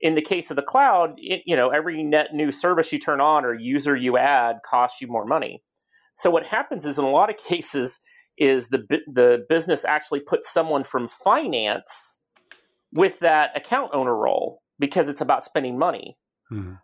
In 0.00 0.14
the 0.14 0.22
case 0.22 0.50
of 0.50 0.56
the 0.56 0.62
cloud, 0.62 1.14
it, 1.16 1.42
you 1.44 1.56
know 1.56 1.70
every 1.70 2.02
net 2.02 2.34
new 2.34 2.52
service 2.52 2.92
you 2.92 2.98
turn 2.98 3.20
on 3.20 3.44
or 3.44 3.54
user 3.54 3.96
you 3.96 4.16
add 4.16 4.56
costs 4.68 5.00
you 5.00 5.08
more 5.08 5.26
money. 5.26 5.62
So 6.14 6.30
what 6.30 6.46
happens 6.46 6.84
is 6.86 6.98
in 6.98 7.04
a 7.04 7.10
lot 7.10 7.30
of 7.30 7.36
cases 7.48 8.00
is 8.36 8.68
the 8.68 8.84
the 9.06 9.44
business 9.48 9.84
actually 9.84 10.20
puts 10.20 10.50
someone 10.50 10.84
from 10.84 11.08
finance 11.08 12.20
with 12.92 13.18
that 13.20 13.56
account 13.56 13.90
owner 13.92 14.16
role 14.16 14.62
because 14.78 15.08
it's 15.08 15.20
about 15.20 15.44
spending 15.44 15.78
money. 15.78 16.16
Mm-hmm. 16.50 16.74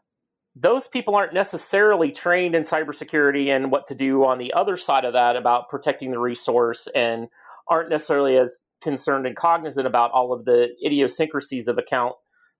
Those 0.57 0.87
people 0.87 1.17
aren't 1.17 1.35
necessarily 1.35 2.13
trained 2.13 2.55
in 2.55 2.63
cybersecurity 2.63 3.49
and 3.49 3.73
what 3.73 3.87
to 3.87 3.95
do 3.95 4.25
on 4.25 4.39
the 4.39 4.53
other 4.53 4.77
side 4.77 5.05
of 5.05 5.13
that 5.15 5.35
about 5.35 5.69
protecting 5.69 6.11
the 6.11 6.21
resource 6.21 6.87
and 6.95 7.29
aren't 7.69 7.91
necessarily 7.91 8.37
as 8.37 8.61
concerned 8.83 9.27
and 9.27 9.37
cognizant 9.37 9.87
about 9.87 10.13
all 10.13 10.33
of 10.33 10.45
the 10.45 10.69
idiosyncrasies 10.85 11.67
of 11.67 11.79
account 11.79 12.15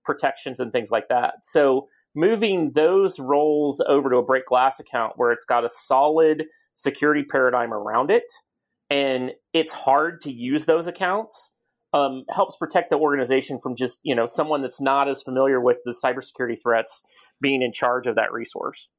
protections 0.05 0.61
and 0.61 0.73
things 0.73 0.91
like 0.91 1.09
that. 1.09 1.45
So 1.45 1.89
moving 2.15 2.73
those 2.73 3.19
roles 3.19 3.83
over 3.89 4.11
to 4.11 4.19
a 4.19 4.25
break 4.25 4.47
glass 4.47 4.79
account 4.79 5.15
where 5.17 5.33
it's 5.33 5.45
got 5.45 5.65
a 5.65 5.69
solid 5.69 6.45
security 6.75 7.25
paradigm 7.25 7.73
around 7.73 8.11
it 8.11 8.31
and 8.91 9.33
it's 9.53 9.73
hard 9.73 10.21
to 10.21 10.31
use 10.31 10.67
those 10.67 10.87
accounts 10.87 11.55
um, 11.95 12.25
helps 12.29 12.57
protect 12.57 12.91
the 12.91 12.99
organization 12.99 13.59
from 13.59 13.77
just 13.77 14.01
you 14.03 14.15
know 14.15 14.27
someone 14.27 14.61
that's 14.63 14.81
not 14.81 15.09
as 15.09 15.23
familiar 15.23 15.61
with 15.61 15.79
the 15.85 15.93
cybersecurity 15.93 16.61
threats 16.61 17.03
being 17.41 17.63
in 17.63 17.73
charge 17.73 18.07
of 18.07 18.17
that 18.17 18.33
resource. 18.33 18.91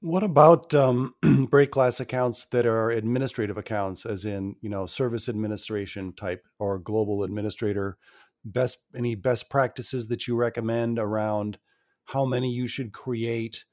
What 0.00 0.22
about 0.22 0.72
um, 0.72 1.14
break 1.50 1.72
glass 1.72 1.98
accounts 1.98 2.44
that 2.46 2.64
are 2.64 2.90
administrative 2.90 3.58
accounts, 3.58 4.06
as 4.06 4.24
in 4.24 4.54
you 4.60 4.70
know 4.70 4.86
service 4.86 5.28
administration 5.28 6.12
type 6.12 6.46
or 6.58 6.78
global 6.78 7.24
administrator 7.24 7.98
best 8.44 8.78
any 8.96 9.14
best 9.14 9.50
practices 9.50 10.08
that 10.08 10.26
you 10.26 10.36
recommend 10.36 10.98
around 10.98 11.58
how 12.06 12.24
many 12.24 12.50
you 12.50 12.66
should 12.66 12.92
create? 12.92 13.64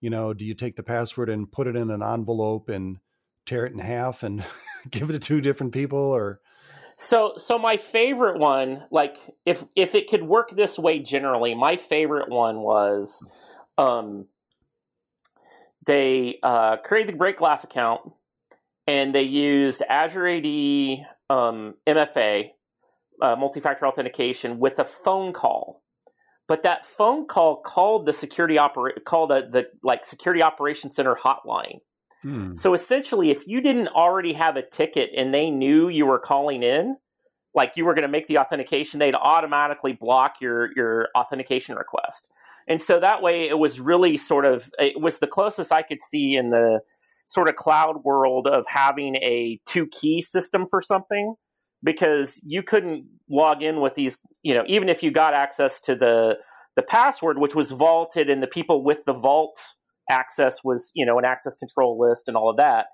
You 0.00 0.10
know, 0.10 0.32
do 0.32 0.44
you 0.44 0.54
take 0.54 0.76
the 0.76 0.82
password 0.82 1.28
and 1.28 1.50
put 1.50 1.66
it 1.66 1.76
in 1.76 1.90
an 1.90 2.02
envelope 2.02 2.68
and 2.68 2.98
tear 3.46 3.66
it 3.66 3.72
in 3.72 3.78
half 3.78 4.22
and 4.22 4.44
give 4.90 5.10
it 5.10 5.12
to 5.12 5.18
two 5.18 5.40
different 5.40 5.72
people 5.72 5.98
or 5.98 6.40
so 6.96 7.32
so 7.36 7.58
my 7.58 7.76
favorite 7.76 8.38
one 8.38 8.84
like 8.90 9.16
if 9.46 9.64
if 9.74 9.94
it 9.94 10.08
could 10.08 10.22
work 10.22 10.50
this 10.50 10.78
way 10.78 10.98
generally 10.98 11.54
my 11.54 11.76
favorite 11.76 12.28
one 12.28 12.60
was 12.60 13.26
um 13.78 14.26
they 15.86 16.38
uh 16.42 16.76
created 16.78 17.12
the 17.12 17.16
break 17.16 17.38
glass 17.38 17.64
account 17.64 18.00
and 18.86 19.14
they 19.14 19.22
used 19.22 19.82
azure 19.88 20.28
ad 20.28 20.46
um 21.30 21.74
mfa 21.86 22.50
uh, 23.22 23.36
multi-factor 23.36 23.86
authentication 23.86 24.58
with 24.58 24.78
a 24.78 24.84
phone 24.84 25.32
call 25.32 25.80
but 26.48 26.64
that 26.64 26.84
phone 26.84 27.26
call 27.26 27.56
called 27.62 28.04
the 28.04 28.12
security 28.12 28.58
operate 28.58 29.04
called 29.04 29.30
the, 29.30 29.48
the 29.50 29.66
like 29.82 30.04
security 30.04 30.42
operations 30.42 30.94
center 30.94 31.14
hotline 31.14 31.78
Hmm. 32.22 32.54
So 32.54 32.72
essentially, 32.72 33.30
if 33.30 33.46
you 33.46 33.60
didn't 33.60 33.88
already 33.88 34.32
have 34.32 34.56
a 34.56 34.62
ticket 34.62 35.10
and 35.16 35.34
they 35.34 35.50
knew 35.50 35.88
you 35.88 36.06
were 36.06 36.20
calling 36.20 36.62
in, 36.62 36.96
like 37.54 37.72
you 37.76 37.84
were 37.84 37.94
going 37.94 38.02
to 38.02 38.08
make 38.08 38.28
the 38.28 38.38
authentication, 38.38 38.98
they'd 39.00 39.14
automatically 39.14 39.92
block 39.92 40.40
your 40.40 40.70
your 40.76 41.08
authentication 41.16 41.76
request. 41.76 42.30
And 42.68 42.80
so 42.80 43.00
that 43.00 43.22
way, 43.22 43.48
it 43.48 43.58
was 43.58 43.80
really 43.80 44.16
sort 44.16 44.46
of 44.46 44.70
it 44.78 45.00
was 45.00 45.18
the 45.18 45.26
closest 45.26 45.72
I 45.72 45.82
could 45.82 46.00
see 46.00 46.36
in 46.36 46.50
the 46.50 46.80
sort 47.26 47.48
of 47.48 47.56
cloud 47.56 48.04
world 48.04 48.46
of 48.46 48.64
having 48.68 49.16
a 49.16 49.58
two 49.66 49.88
key 49.88 50.22
system 50.22 50.66
for 50.70 50.80
something 50.80 51.34
because 51.82 52.40
you 52.48 52.62
couldn't 52.62 53.06
log 53.30 53.62
in 53.62 53.80
with 53.80 53.94
these 53.94 54.18
you 54.42 54.54
know 54.54 54.64
even 54.66 54.88
if 54.88 55.02
you 55.02 55.10
got 55.10 55.34
access 55.34 55.80
to 55.80 55.94
the 55.94 56.36
the 56.76 56.82
password 56.82 57.38
which 57.38 57.54
was 57.54 57.72
vaulted 57.72 58.30
and 58.30 58.42
the 58.42 58.46
people 58.46 58.84
with 58.84 59.04
the 59.04 59.12
vault 59.12 59.58
access 60.10 60.62
was, 60.64 60.92
you 60.94 61.06
know, 61.06 61.18
an 61.18 61.24
access 61.24 61.56
control 61.56 61.98
list 61.98 62.28
and 62.28 62.36
all 62.36 62.50
of 62.50 62.56
that, 62.56 62.86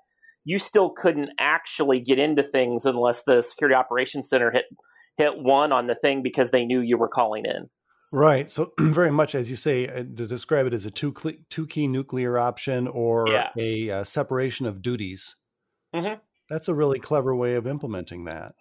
you 0.45 0.57
still 0.57 0.89
couldn't 0.89 1.29
actually 1.39 1.99
get 1.99 2.19
into 2.19 2.43
things 2.43 2.85
unless 2.85 3.23
the 3.23 3.41
security 3.41 3.75
operations 3.75 4.29
center 4.29 4.51
hit 4.51 4.65
hit 5.17 5.33
one 5.37 5.73
on 5.73 5.87
the 5.87 5.95
thing 5.95 6.23
because 6.23 6.51
they 6.51 6.65
knew 6.65 6.79
you 6.79 6.97
were 6.97 7.09
calling 7.09 7.43
in. 7.45 7.69
Right. 8.11 8.49
So 8.49 8.71
very 8.79 9.11
much 9.11 9.35
as 9.35 9.49
you 9.49 9.55
say, 9.55 9.87
uh, 9.87 10.03
to 10.03 10.27
describe 10.27 10.65
it 10.65 10.73
as 10.73 10.85
a 10.85 10.91
two 10.91 11.13
two 11.49 11.67
key 11.67 11.87
nuclear 11.87 12.37
option 12.37 12.87
or 12.87 13.27
yeah. 13.29 13.49
a 13.57 13.91
uh, 13.91 14.03
separation 14.03 14.65
of 14.65 14.81
duties. 14.81 15.35
Mm-hmm. 15.93 16.19
That's 16.49 16.67
a 16.67 16.73
really 16.73 16.99
clever 16.99 17.35
way 17.35 17.55
of 17.55 17.67
implementing 17.67 18.25
that. 18.25 18.53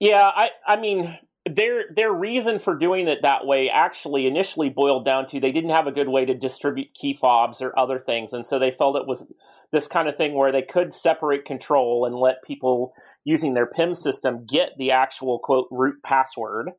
Yeah, 0.00 0.30
I 0.34 0.50
I 0.66 0.76
mean 0.80 1.18
their 1.48 1.84
their 1.94 2.12
reason 2.12 2.58
for 2.58 2.74
doing 2.76 3.08
it 3.08 3.22
that 3.22 3.46
way 3.46 3.68
actually 3.70 4.26
initially 4.26 4.68
boiled 4.70 5.04
down 5.04 5.26
to 5.26 5.40
they 5.40 5.52
didn't 5.52 5.70
have 5.70 5.86
a 5.86 5.92
good 5.92 6.08
way 6.08 6.24
to 6.24 6.34
distribute 6.34 6.94
key 6.94 7.14
fobs 7.14 7.62
or 7.62 7.76
other 7.78 7.98
things 7.98 8.34
and 8.34 8.46
so 8.46 8.58
they 8.58 8.70
felt 8.70 8.96
it 8.96 9.06
was 9.06 9.32
this 9.72 9.86
kind 9.88 10.06
of 10.06 10.16
thing 10.16 10.34
where 10.34 10.52
they 10.52 10.62
could 10.62 10.92
separate 10.92 11.46
control 11.46 12.04
and 12.04 12.14
let 12.14 12.44
people 12.44 12.92
using 13.24 13.54
their 13.54 13.66
pim 13.66 13.94
system 13.94 14.44
get 14.46 14.72
the 14.78 14.90
actual 14.90 15.38
quote 15.38 15.66
root 15.70 15.96
password 16.04 16.72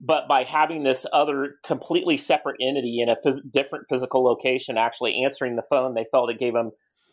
but 0.00 0.28
by 0.28 0.42
having 0.42 0.82
this 0.82 1.06
other 1.12 1.56
completely 1.64 2.16
separate 2.18 2.56
entity 2.60 3.00
in 3.00 3.08
a 3.08 3.16
phys- 3.24 3.40
different 3.50 3.86
physical 3.88 4.22
location 4.24 4.76
actually 4.76 5.22
answering 5.24 5.56
the 5.56 5.62
phone 5.70 5.94
they 5.94 6.06
felt 6.10 6.30
it 6.30 6.38
gave 6.38 6.52
them 6.54 6.70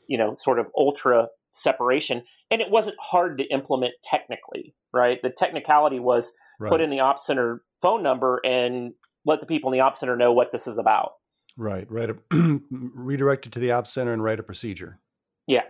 you 0.08 0.18
know 0.18 0.34
sort 0.34 0.60
of 0.60 0.68
ultra 0.78 1.28
separation 1.54 2.24
and 2.52 2.62
it 2.62 2.70
wasn't 2.70 2.98
hard 3.00 3.38
to 3.38 3.44
implement 3.46 3.94
technically 4.04 4.74
right 4.92 5.22
the 5.22 5.30
technicality 5.30 6.00
was 6.00 6.34
right. 6.60 6.70
put 6.70 6.82
in 6.82 6.90
the 6.90 7.00
op 7.00 7.20
center 7.20 7.62
phone 7.82 8.02
number 8.02 8.42
and 8.44 8.94
let 9.26 9.40
the 9.40 9.46
people 9.46 9.72
in 9.72 9.78
the 9.78 9.84
op 9.84 9.96
center 9.98 10.16
know 10.16 10.34
what 10.34 10.52
this 10.52 10.68
is 10.68 10.78
about. 10.78 11.14
Right. 11.58 11.90
Right. 11.90 12.10
redirect 12.72 13.46
it 13.46 13.52
to 13.54 13.60
the 13.60 13.72
op 13.72 13.88
center 13.88 14.14
and 14.14 14.24
write 14.24 14.40
a 14.40 14.44
procedure. 14.44 15.00
Yeah. 15.48 15.64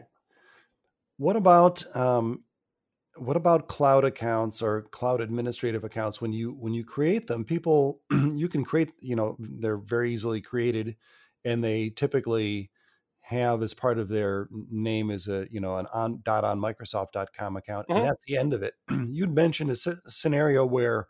What 1.18 1.36
about 1.36 1.84
um, 1.96 2.44
what 3.18 3.38
about 3.38 3.68
cloud 3.68 4.06
accounts 4.06 4.62
or 4.62 4.84
cloud 4.84 5.22
administrative 5.22 5.84
accounts? 5.84 6.22
When 6.22 6.34
you 6.34 6.52
when 6.52 6.74
you 6.74 6.84
create 6.84 7.28
them, 7.28 7.44
people 7.44 8.02
you 8.12 8.48
can 8.48 8.64
create. 8.64 8.94
You 9.00 9.16
know, 9.16 9.36
they're 9.40 9.78
very 9.78 10.14
easily 10.14 10.42
created, 10.42 10.96
and 11.46 11.64
they 11.64 11.90
typically 11.90 12.72
have 13.24 13.62
as 13.64 13.74
part 13.74 13.98
of 13.98 14.10
their 14.10 14.50
name 14.70 15.10
is 15.10 15.30
a 15.30 15.48
you 15.50 15.62
know 15.62 15.78
an 15.78 15.88
on 15.94 16.20
dot 16.24 16.44
on 16.44 16.60
microsoft.com 16.60 17.56
account 17.56 17.88
mm-hmm. 17.88 17.98
and 17.98 18.10
that's 18.10 18.26
the 18.26 18.38
end 18.38 18.54
of 18.54 18.62
it. 18.62 18.74
You'd 19.08 19.34
mentioned 19.34 19.72
a, 19.72 19.76
c- 19.76 19.94
scenario 20.08 20.66
where 20.66 21.08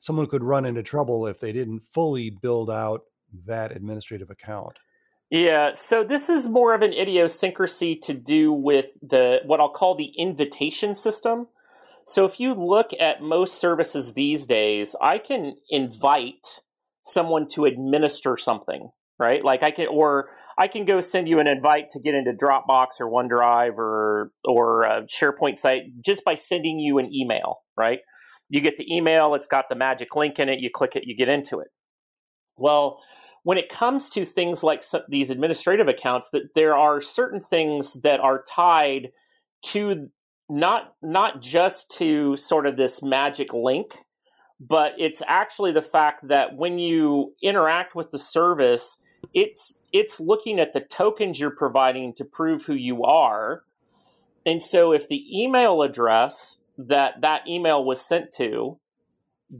someone 0.00 0.26
could 0.26 0.42
run 0.42 0.66
into 0.66 0.82
trouble 0.82 1.26
if 1.28 1.38
they 1.38 1.52
didn't 1.52 1.80
fully 1.80 2.28
build 2.28 2.70
out 2.70 3.02
that 3.46 3.70
administrative 3.70 4.30
account. 4.30 4.78
Yeah 5.30 5.72
so 5.74 6.02
this 6.02 6.28
is 6.28 6.48
more 6.48 6.74
of 6.74 6.82
an 6.82 6.92
idiosyncrasy 6.92 7.96
to 7.96 8.14
do 8.14 8.52
with 8.52 8.86
the 9.00 9.40
what 9.46 9.60
i'll 9.60 9.68
call 9.68 9.94
the 9.94 10.12
invitation 10.18 10.94
system. 10.94 11.46
So 12.06 12.26
if 12.26 12.38
you 12.38 12.52
look 12.52 12.90
at 13.00 13.22
most 13.22 13.60
services 13.60 14.14
these 14.14 14.44
days 14.46 14.96
i 15.00 15.18
can 15.18 15.54
invite 15.70 16.62
someone 17.04 17.46
to 17.48 17.64
administer 17.64 18.36
something 18.36 18.90
right? 19.18 19.44
Like 19.44 19.62
I 19.62 19.70
can, 19.70 19.88
or 19.88 20.28
I 20.58 20.68
can 20.68 20.84
go 20.84 21.00
send 21.00 21.28
you 21.28 21.38
an 21.38 21.46
invite 21.46 21.90
to 21.90 22.00
get 22.00 22.14
into 22.14 22.32
Dropbox 22.32 23.00
or 23.00 23.10
OneDrive 23.10 23.76
or 23.78 24.30
or 24.44 24.84
SharePoint 25.06 25.58
site 25.58 25.82
just 26.04 26.24
by 26.24 26.34
sending 26.34 26.78
you 26.78 26.98
an 26.98 27.14
email, 27.14 27.58
right? 27.76 28.00
You 28.48 28.60
get 28.60 28.76
the 28.76 28.94
email, 28.94 29.34
it's 29.34 29.46
got 29.46 29.68
the 29.68 29.76
magic 29.76 30.14
link 30.14 30.38
in 30.38 30.48
it, 30.48 30.60
you 30.60 30.70
click 30.72 30.96
it, 30.96 31.04
you 31.06 31.16
get 31.16 31.28
into 31.28 31.60
it. 31.60 31.68
Well, 32.56 33.00
when 33.42 33.58
it 33.58 33.68
comes 33.68 34.10
to 34.10 34.24
things 34.24 34.62
like 34.62 34.84
these 35.08 35.30
administrative 35.30 35.88
accounts, 35.88 36.30
that 36.30 36.54
there 36.54 36.74
are 36.76 37.00
certain 37.00 37.40
things 37.40 37.94
that 38.02 38.20
are 38.20 38.42
tied 38.48 39.10
to 39.66 40.08
not 40.48 40.94
not 41.02 41.40
just 41.40 41.90
to 41.98 42.36
sort 42.36 42.66
of 42.66 42.76
this 42.76 43.02
magic 43.02 43.52
link, 43.52 43.96
but 44.60 44.94
it's 44.98 45.22
actually 45.26 45.72
the 45.72 45.82
fact 45.82 46.28
that 46.28 46.56
when 46.56 46.78
you 46.78 47.34
interact 47.42 47.94
with 47.94 48.10
the 48.10 48.18
service, 48.18 49.00
it's 49.32 49.78
it's 49.92 50.20
looking 50.20 50.58
at 50.58 50.72
the 50.72 50.80
tokens 50.80 51.38
you're 51.38 51.50
providing 51.50 52.12
to 52.14 52.24
prove 52.24 52.64
who 52.64 52.74
you 52.74 53.04
are. 53.04 53.62
And 54.46 54.60
so 54.60 54.92
if 54.92 55.08
the 55.08 55.24
email 55.42 55.82
address 55.82 56.58
that 56.76 57.20
that 57.22 57.46
email 57.48 57.84
was 57.84 58.00
sent 58.00 58.32
to 58.32 58.78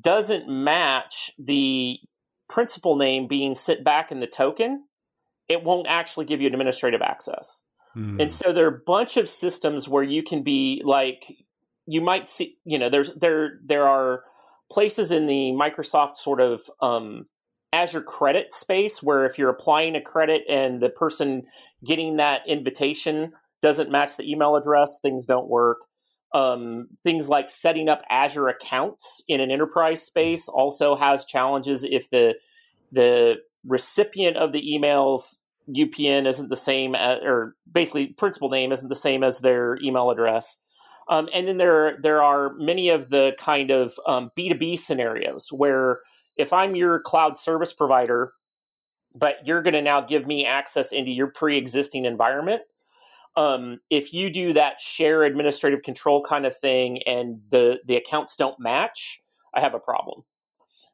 doesn't 0.00 0.48
match 0.48 1.30
the 1.38 1.98
principal 2.48 2.96
name 2.96 3.26
being 3.26 3.54
sit 3.54 3.84
back 3.84 4.10
in 4.10 4.20
the 4.20 4.26
token, 4.26 4.84
it 5.48 5.62
won't 5.62 5.86
actually 5.88 6.26
give 6.26 6.40
you 6.40 6.46
administrative 6.46 7.02
access. 7.02 7.62
Mm. 7.96 8.20
And 8.20 8.32
so 8.32 8.52
there 8.52 8.64
are 8.64 8.74
a 8.74 8.80
bunch 8.86 9.16
of 9.16 9.28
systems 9.28 9.88
where 9.88 10.02
you 10.02 10.22
can 10.22 10.42
be 10.42 10.82
like 10.84 11.44
you 11.86 12.00
might 12.00 12.28
see, 12.28 12.56
you 12.64 12.78
know, 12.78 12.88
there's 12.88 13.12
there 13.14 13.58
there 13.64 13.86
are 13.86 14.24
places 14.70 15.10
in 15.10 15.26
the 15.26 15.52
Microsoft 15.52 16.16
sort 16.16 16.40
of 16.40 16.62
um, 16.80 17.26
Azure 17.74 18.02
credit 18.02 18.54
space 18.54 19.02
where 19.02 19.26
if 19.26 19.36
you're 19.36 19.50
applying 19.50 19.96
a 19.96 20.00
credit 20.00 20.44
and 20.48 20.80
the 20.80 20.88
person 20.88 21.42
getting 21.84 22.16
that 22.16 22.42
invitation 22.46 23.32
doesn't 23.62 23.90
match 23.90 24.16
the 24.16 24.30
email 24.30 24.54
address, 24.54 25.00
things 25.00 25.26
don't 25.26 25.48
work. 25.48 25.78
Um, 26.32 26.86
things 27.02 27.28
like 27.28 27.50
setting 27.50 27.88
up 27.88 28.02
Azure 28.08 28.48
accounts 28.48 29.22
in 29.26 29.40
an 29.40 29.50
enterprise 29.50 30.02
space 30.02 30.48
also 30.48 30.94
has 30.94 31.24
challenges 31.24 31.84
if 31.84 32.08
the 32.10 32.34
the 32.92 33.36
recipient 33.66 34.36
of 34.36 34.52
the 34.52 34.62
emails 34.62 35.38
UPN 35.68 36.26
isn't 36.26 36.50
the 36.50 36.56
same 36.56 36.94
as, 36.94 37.18
or 37.22 37.56
basically 37.72 38.08
principal 38.08 38.50
name 38.50 38.70
isn't 38.70 38.88
the 38.88 38.94
same 38.94 39.24
as 39.24 39.40
their 39.40 39.78
email 39.82 40.10
address. 40.10 40.58
Um, 41.08 41.28
and 41.34 41.48
then 41.48 41.56
there 41.56 41.98
there 42.00 42.22
are 42.22 42.54
many 42.54 42.88
of 42.88 43.10
the 43.10 43.34
kind 43.38 43.70
of 43.70 43.94
um, 44.06 44.30
B2B 44.38 44.78
scenarios 44.78 45.48
where 45.50 46.00
if 46.36 46.52
I'm 46.52 46.74
your 46.74 47.00
cloud 47.00 47.36
service 47.36 47.72
provider, 47.72 48.32
but 49.14 49.46
you're 49.46 49.62
going 49.62 49.74
to 49.74 49.82
now 49.82 50.00
give 50.00 50.26
me 50.26 50.44
access 50.44 50.92
into 50.92 51.10
your 51.10 51.28
pre-existing 51.28 52.04
environment, 52.04 52.62
um, 53.36 53.80
if 53.90 54.12
you 54.12 54.30
do 54.30 54.52
that 54.52 54.80
share 54.80 55.24
administrative 55.24 55.82
control 55.82 56.22
kind 56.22 56.46
of 56.46 56.56
thing 56.56 57.02
and 57.02 57.40
the 57.50 57.80
the 57.84 57.96
accounts 57.96 58.36
don't 58.36 58.58
match, 58.60 59.22
I 59.54 59.60
have 59.60 59.74
a 59.74 59.80
problem. 59.80 60.22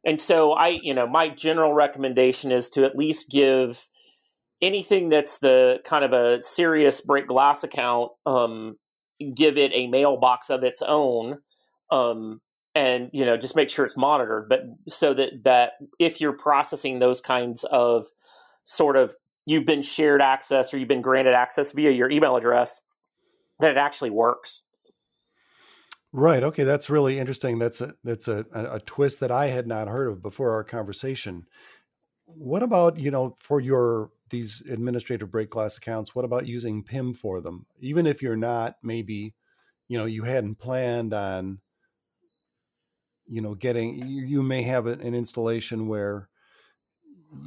And 0.05 0.19
so 0.19 0.53
I, 0.53 0.81
you 0.83 0.95
know, 0.95 1.07
my 1.07 1.29
general 1.29 1.75
recommendation 1.75 2.51
is 2.51 2.71
to 2.71 2.85
at 2.85 2.97
least 2.97 3.31
give 3.31 3.89
anything 4.63 5.11
that's 5.11 5.39
the 5.39 5.81
kind 5.85 6.05
of 6.05 6.13
a 6.13 6.41
serious 6.41 7.01
break 7.03 7.27
glass 7.27 7.63
account, 7.63 8.13
um, 8.25 8.79
give 9.35 9.59
it 9.59 9.73
a 9.75 9.89
mailbox 9.89 10.49
of 10.49 10.63
its 10.63 10.83
own 10.83 11.39
um, 11.91 12.41
and 12.75 13.11
you 13.13 13.25
know 13.25 13.37
just 13.37 13.57
make 13.57 13.69
sure 13.69 13.85
it's 13.85 13.97
monitored 13.97 14.49
but 14.49 14.63
so 14.87 15.13
that 15.13 15.45
that 15.45 15.73
if 15.99 16.21
you're 16.21 16.33
processing 16.33 16.99
those 16.99 17.21
kinds 17.21 17.65
of 17.65 18.07
sort 18.65 18.97
of 18.97 19.15
you've 19.47 19.65
been 19.65 19.83
shared 19.83 20.23
access 20.23 20.73
or 20.73 20.79
you've 20.79 20.89
been 20.89 21.03
granted 21.03 21.35
access 21.35 21.73
via 21.73 21.91
your 21.91 22.11
email 22.11 22.37
address 22.37 22.81
that 23.59 23.71
it 23.73 23.77
actually 23.77 24.11
works 24.11 24.65
Right. 26.13 26.43
Okay, 26.43 26.65
that's 26.65 26.91
really 26.91 27.19
interesting. 27.21 27.59
That's 27.59 27.81
a 27.81 27.95
that's 28.03 28.27
a, 28.27 28.45
a 28.53 28.81
twist 28.81 29.21
that 29.21 29.31
I 29.31 29.47
had 29.47 29.69
not 29.69 29.87
heard 29.87 30.09
of 30.09 30.23
before 30.23 30.51
our 30.51 30.65
conversation. 30.65 31.47
What 32.27 32.65
about 32.65 32.99
you 32.99 33.13
know 33.13 33.37
for 33.39 33.61
your 33.61 34.11
these 34.31 34.61
administrative 34.69 35.31
break 35.31 35.51
glass 35.51 35.77
accounts? 35.77 36.15
What 36.15 36.25
about 36.25 36.49
using 36.49 36.83
PIM 36.83 37.15
for 37.15 37.41
them? 37.41 37.67
Even 37.79 38.07
if 38.07 38.23
you're 38.23 38.37
not 38.37 38.77
maybe, 38.83 39.35
you 39.87 39.99
know, 39.99 40.05
you 40.05 40.25
hadn't 40.25 40.57
planned 40.57 41.15
on, 41.15 41.61
you 43.31 43.41
know, 43.41 43.55
getting 43.55 43.99
you, 44.09 44.25
you 44.25 44.43
may 44.43 44.63
have 44.63 44.87
an 44.87 45.15
installation 45.15 45.87
where 45.87 46.29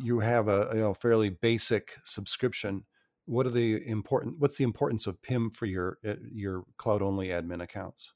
you 0.02 0.20
have 0.20 0.48
a 0.48 0.72
you 0.74 0.80
know 0.80 0.94
fairly 0.94 1.30
basic 1.30 1.98
subscription. 2.04 2.86
What 3.26 3.46
are 3.46 3.52
the 3.52 3.86
important? 3.88 4.40
What's 4.40 4.58
the 4.58 4.64
importance 4.64 5.08
of 5.08 5.22
PIM 5.22 5.52
for 5.52 5.66
your 5.66 5.98
uh, 6.08 6.16
your 6.32 6.64
cloud 6.78 7.02
only 7.02 7.28
admin 7.28 7.62
accounts? 7.62 8.14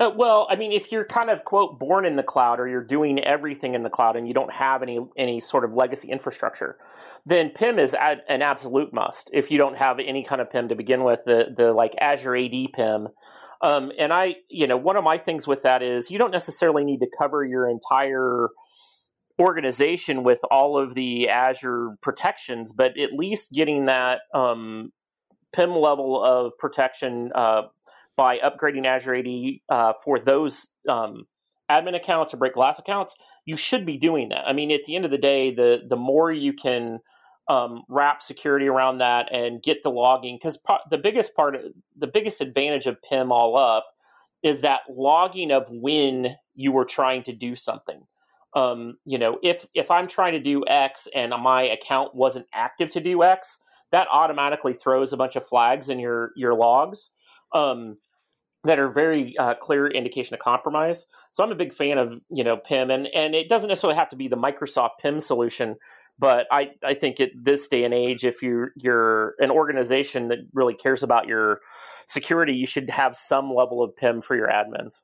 Uh, 0.00 0.12
well, 0.14 0.46
I 0.48 0.54
mean, 0.54 0.70
if 0.70 0.92
you're 0.92 1.04
kind 1.04 1.28
of 1.28 1.42
quote 1.42 1.80
born 1.80 2.04
in 2.04 2.14
the 2.14 2.22
cloud, 2.22 2.60
or 2.60 2.68
you're 2.68 2.84
doing 2.84 3.18
everything 3.24 3.74
in 3.74 3.82
the 3.82 3.90
cloud, 3.90 4.16
and 4.16 4.28
you 4.28 4.34
don't 4.34 4.52
have 4.52 4.82
any 4.82 5.00
any 5.16 5.40
sort 5.40 5.64
of 5.64 5.74
legacy 5.74 6.08
infrastructure, 6.08 6.78
then 7.26 7.50
PIM 7.50 7.80
is 7.80 7.94
ad, 7.94 8.22
an 8.28 8.40
absolute 8.40 8.92
must. 8.92 9.28
If 9.32 9.50
you 9.50 9.58
don't 9.58 9.76
have 9.76 9.98
any 9.98 10.22
kind 10.22 10.40
of 10.40 10.50
PIM 10.50 10.68
to 10.68 10.76
begin 10.76 11.02
with, 11.02 11.20
the 11.26 11.52
the 11.54 11.72
like 11.72 11.94
Azure 12.00 12.36
AD 12.36 12.72
PIM, 12.74 13.08
um, 13.60 13.90
and 13.98 14.12
I, 14.12 14.36
you 14.48 14.68
know, 14.68 14.76
one 14.76 14.96
of 14.96 15.02
my 15.02 15.18
things 15.18 15.48
with 15.48 15.64
that 15.64 15.82
is 15.82 16.12
you 16.12 16.18
don't 16.18 16.30
necessarily 16.30 16.84
need 16.84 17.00
to 17.00 17.08
cover 17.18 17.44
your 17.44 17.68
entire 17.68 18.50
organization 19.40 20.22
with 20.22 20.40
all 20.50 20.78
of 20.78 20.94
the 20.94 21.28
Azure 21.28 21.96
protections, 22.02 22.72
but 22.72 22.96
at 22.98 23.12
least 23.12 23.52
getting 23.52 23.86
that 23.86 24.20
um, 24.32 24.92
PIM 25.52 25.70
level 25.70 26.24
of 26.24 26.56
protection. 26.58 27.32
Uh, 27.34 27.62
by 28.18 28.38
upgrading 28.38 28.84
Azure 28.84 29.14
AD 29.14 29.28
uh, 29.70 29.92
for 30.04 30.18
those 30.18 30.70
um, 30.88 31.24
admin 31.70 31.94
accounts 31.94 32.34
or 32.34 32.36
break 32.36 32.54
glass 32.54 32.78
accounts, 32.78 33.14
you 33.46 33.56
should 33.56 33.86
be 33.86 33.96
doing 33.96 34.28
that. 34.30 34.42
I 34.44 34.52
mean, 34.52 34.72
at 34.72 34.84
the 34.84 34.96
end 34.96 35.04
of 35.04 35.12
the 35.12 35.18
day, 35.18 35.54
the 35.54 35.82
the 35.88 35.96
more 35.96 36.32
you 36.32 36.52
can 36.52 36.98
um, 37.48 37.84
wrap 37.88 38.20
security 38.20 38.66
around 38.66 38.98
that 38.98 39.32
and 39.32 39.62
get 39.62 39.82
the 39.84 39.90
logging, 39.90 40.36
because 40.36 40.58
pro- 40.58 40.78
the 40.90 40.98
biggest 40.98 41.34
part, 41.36 41.54
of, 41.54 41.62
the 41.96 42.08
biggest 42.08 42.40
advantage 42.40 42.86
of 42.86 43.00
PIM 43.08 43.30
all 43.32 43.56
up 43.56 43.86
is 44.42 44.60
that 44.62 44.80
logging 44.90 45.52
of 45.52 45.66
when 45.70 46.36
you 46.54 46.72
were 46.72 46.84
trying 46.84 47.22
to 47.22 47.32
do 47.32 47.54
something. 47.54 48.02
Um, 48.54 48.98
you 49.04 49.18
know, 49.18 49.38
if 49.44 49.66
if 49.74 49.92
I'm 49.92 50.08
trying 50.08 50.32
to 50.32 50.40
do 50.40 50.64
X 50.66 51.06
and 51.14 51.32
my 51.40 51.62
account 51.62 52.16
wasn't 52.16 52.46
active 52.52 52.90
to 52.90 53.00
do 53.00 53.22
X, 53.22 53.60
that 53.92 54.08
automatically 54.10 54.74
throws 54.74 55.12
a 55.12 55.16
bunch 55.16 55.36
of 55.36 55.46
flags 55.46 55.88
in 55.88 56.00
your 56.00 56.32
your 56.34 56.54
logs. 56.54 57.12
Um, 57.54 57.98
that 58.68 58.78
are 58.78 58.90
very 58.90 59.34
uh, 59.38 59.54
clear 59.54 59.86
indication 59.86 60.34
of 60.34 60.40
compromise. 60.40 61.06
So 61.30 61.42
I'm 61.42 61.50
a 61.50 61.54
big 61.54 61.72
fan 61.72 61.96
of 61.96 62.20
you 62.28 62.44
know 62.44 62.58
PIM, 62.58 62.90
and 62.90 63.08
and 63.14 63.34
it 63.34 63.48
doesn't 63.48 63.68
necessarily 63.68 63.96
have 63.96 64.10
to 64.10 64.16
be 64.16 64.28
the 64.28 64.36
Microsoft 64.36 64.98
PIM 65.00 65.20
solution, 65.20 65.76
but 66.18 66.46
I 66.50 66.72
I 66.84 66.92
think 66.92 67.18
at 67.18 67.30
this 67.34 67.66
day 67.66 67.84
and 67.84 67.94
age, 67.94 68.24
if 68.24 68.42
you're 68.42 68.72
you're 68.76 69.36
an 69.38 69.50
organization 69.50 70.28
that 70.28 70.40
really 70.52 70.74
cares 70.74 71.02
about 71.02 71.26
your 71.26 71.60
security, 72.06 72.52
you 72.52 72.66
should 72.66 72.90
have 72.90 73.16
some 73.16 73.50
level 73.50 73.82
of 73.82 73.96
PIM 73.96 74.20
for 74.20 74.36
your 74.36 74.48
admins. 74.48 75.00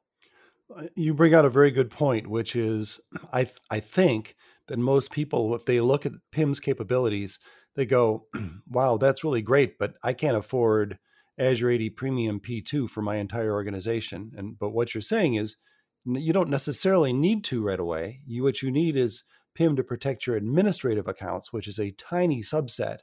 You 0.95 1.15
bring 1.15 1.33
out 1.33 1.47
a 1.47 1.51
very 1.51 1.71
good 1.71 1.91
point, 1.91 2.27
which 2.27 2.55
is 2.55 3.01
I 3.33 3.47
I 3.71 3.81
think 3.81 4.37
that 4.69 4.79
most 4.79 5.11
people, 5.11 5.55
if 5.55 5.65
they 5.65 5.81
look 5.81 6.05
at 6.05 6.13
PIM's 6.33 6.61
capabilities, 6.61 7.39
they 7.77 7.87
go, 7.87 8.27
"Wow, 8.69 8.99
that's 8.99 9.25
really 9.25 9.43
great," 9.43 9.79
but 9.79 9.95
I 10.05 10.13
can't 10.13 10.37
afford 10.37 10.99
Azure 11.39 11.73
AD 11.73 11.97
Premium 11.97 12.41
P2 12.41 12.89
for 12.89 13.03
my 13.03 13.17
entire 13.17 13.53
organization. 13.53 14.33
And 14.37 14.59
but 14.59 14.71
what 14.71 14.95
you're 14.95 15.03
saying 15.03 15.35
is 15.35 15.57
you 16.05 16.33
don't 16.33 16.51
necessarily 16.51 17.13
need 17.13 17.45
to 17.45 17.63
right 17.63 17.81
away. 17.81 18.21
You 18.27 18.43
what 18.43 18.63
you 18.63 18.71
need 18.71 18.97
is 18.97 19.25
PIM 19.55 19.77
to 19.77 19.85
protect 19.85 20.27
your 20.27 20.37
administrative 20.37 21.09
accounts, 21.09 21.53
which 21.53 21.69
is 21.69 21.79
a 21.79 21.93
tiny 21.93 22.43
subset 22.43 22.99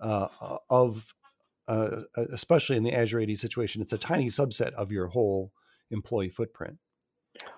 uh, 0.00 0.28
of, 0.70 1.14
uh, 1.68 2.02
especially 2.32 2.76
in 2.76 2.82
the 2.82 2.94
Azure 2.94 3.20
AD 3.20 3.38
situation, 3.38 3.82
it's 3.82 3.92
a 3.92 3.98
tiny 3.98 4.26
subset 4.26 4.72
of 4.74 4.92
your 4.92 5.08
whole 5.08 5.52
employee 5.90 6.30
footprint. 6.30 6.78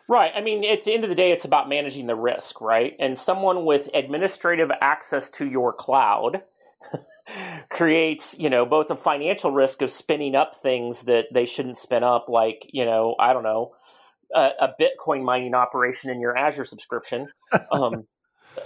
Right. 0.08 0.32
I 0.34 0.40
mean, 0.40 0.64
at 0.64 0.84
the 0.84 0.92
end 0.92 1.04
of 1.04 1.10
the 1.10 1.16
day, 1.16 1.30
it's 1.30 1.44
about 1.44 1.68
managing 1.68 2.06
the 2.06 2.16
risk, 2.16 2.60
right? 2.60 2.96
And 2.98 3.18
someone 3.18 3.64
with 3.64 3.88
administrative 3.94 4.70
access 4.80 5.30
to 5.32 5.48
your 5.48 5.72
cloud 5.72 6.42
creates, 7.70 8.38
you 8.38 8.50
know, 8.50 8.64
both 8.64 8.90
a 8.90 8.96
financial 8.96 9.50
risk 9.50 9.82
of 9.82 9.90
spinning 9.90 10.34
up 10.34 10.54
things 10.54 11.02
that 11.02 11.26
they 11.32 11.46
shouldn't 11.46 11.76
spin 11.76 12.02
up, 12.02 12.28
like, 12.28 12.68
you 12.72 12.84
know, 12.84 13.14
I 13.18 13.32
don't 13.32 13.42
know, 13.42 13.72
a, 14.34 14.50
a 14.60 14.74
Bitcoin 14.80 15.24
mining 15.24 15.54
operation 15.54 16.10
in 16.10 16.20
your 16.20 16.36
Azure 16.36 16.64
subscription. 16.64 17.28
Um, 17.72 18.06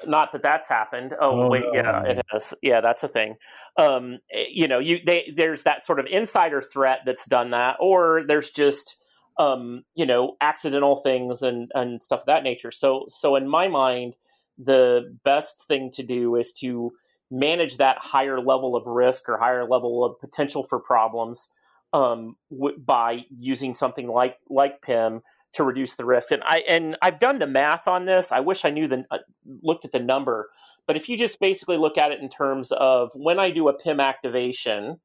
not 0.07 0.33
that 0.33 0.42
that's 0.42 0.68
happened. 0.68 1.14
Oh, 1.20 1.42
oh 1.42 1.48
wait, 1.48 1.64
no. 1.64 1.72
yeah, 1.75 2.03
it 2.05 2.25
has. 2.31 2.55
Yeah, 2.62 2.81
that's 2.81 3.03
a 3.03 3.09
thing. 3.09 3.37
Um, 3.77 4.18
eh, 4.33 4.46
you 4.51 4.68
know, 4.68 4.79
you 4.79 5.01
they 5.05 5.33
there's 5.35 5.64
that 5.64 5.83
sort 5.83 6.01
of 6.01 6.07
insider 6.07 6.62
threat 6.62 7.01
that's 7.05 7.27
done 7.27 7.51
that, 7.51 7.77
or 7.81 8.25
there's 8.27 8.51
just 8.51 8.96
um, 9.38 9.85
you 9.94 10.07
know 10.07 10.37
accidental 10.40 10.96
things 10.96 11.42
and 11.42 11.70
and 11.75 12.03
stuff 12.03 12.20
of 12.20 12.27
that 12.27 12.42
nature. 12.42 12.70
So 12.70 13.05
so 13.09 13.37
in 13.37 13.48
my 13.48 13.68
mind, 13.68 14.16
the 14.59 15.16
best 15.25 15.66
thing 15.66 15.90
to 15.94 16.03
do 16.03 16.37
is 16.37 16.53
to 16.55 16.92
manage 17.33 17.79
that 17.79 17.99
higher 17.99 18.40
level 18.40 18.77
of 18.77 18.87
risk 18.87 19.29
or 19.29 19.38
higher 19.38 19.66
level 19.66 20.05
of 20.05 20.21
potential 20.21 20.62
for 20.62 20.79
problems 20.79 21.49
um, 21.92 22.37
w- 22.51 22.79
by 22.79 23.25
using 23.31 23.75
something 23.75 24.07
like 24.07 24.37
like 24.49 24.83
PIM 24.83 25.23
to 25.55 25.64
reduce 25.64 25.97
the 25.97 26.05
risk. 26.05 26.31
And 26.31 26.42
I 26.45 26.59
and 26.68 26.97
I've 27.03 27.18
done 27.18 27.38
the 27.38 27.47
math 27.47 27.88
on 27.88 28.05
this. 28.05 28.33
I 28.33 28.40
wish 28.40 28.64
I 28.64 28.71
knew 28.71 28.87
the 28.87 29.05
uh, 29.11 29.18
looked 29.62 29.85
at 29.85 29.92
the 29.92 29.99
number, 29.99 30.51
but 30.87 30.97
if 30.97 31.09
you 31.09 31.16
just 31.16 31.40
basically 31.40 31.79
look 31.79 31.97
at 31.97 32.12
it 32.12 32.21
in 32.21 32.29
terms 32.29 32.71
of 32.73 33.11
when 33.14 33.38
I 33.38 33.51
do 33.51 33.68
a 33.68 33.73
PIM 33.73 33.99
activation, 33.99 35.01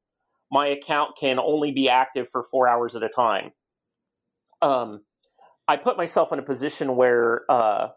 my 0.50 0.66
account 0.66 1.16
can 1.18 1.38
only 1.38 1.72
be 1.72 1.88
active 1.88 2.28
for 2.28 2.42
four 2.42 2.68
hours 2.68 2.94
at 2.94 3.02
a 3.02 3.08
time. 3.08 3.52
Um, 4.60 5.02
I 5.66 5.76
put 5.76 5.96
myself 5.96 6.32
in 6.32 6.38
a 6.38 6.42
position 6.42 6.96
where 6.96 7.42
uh, 7.50 7.88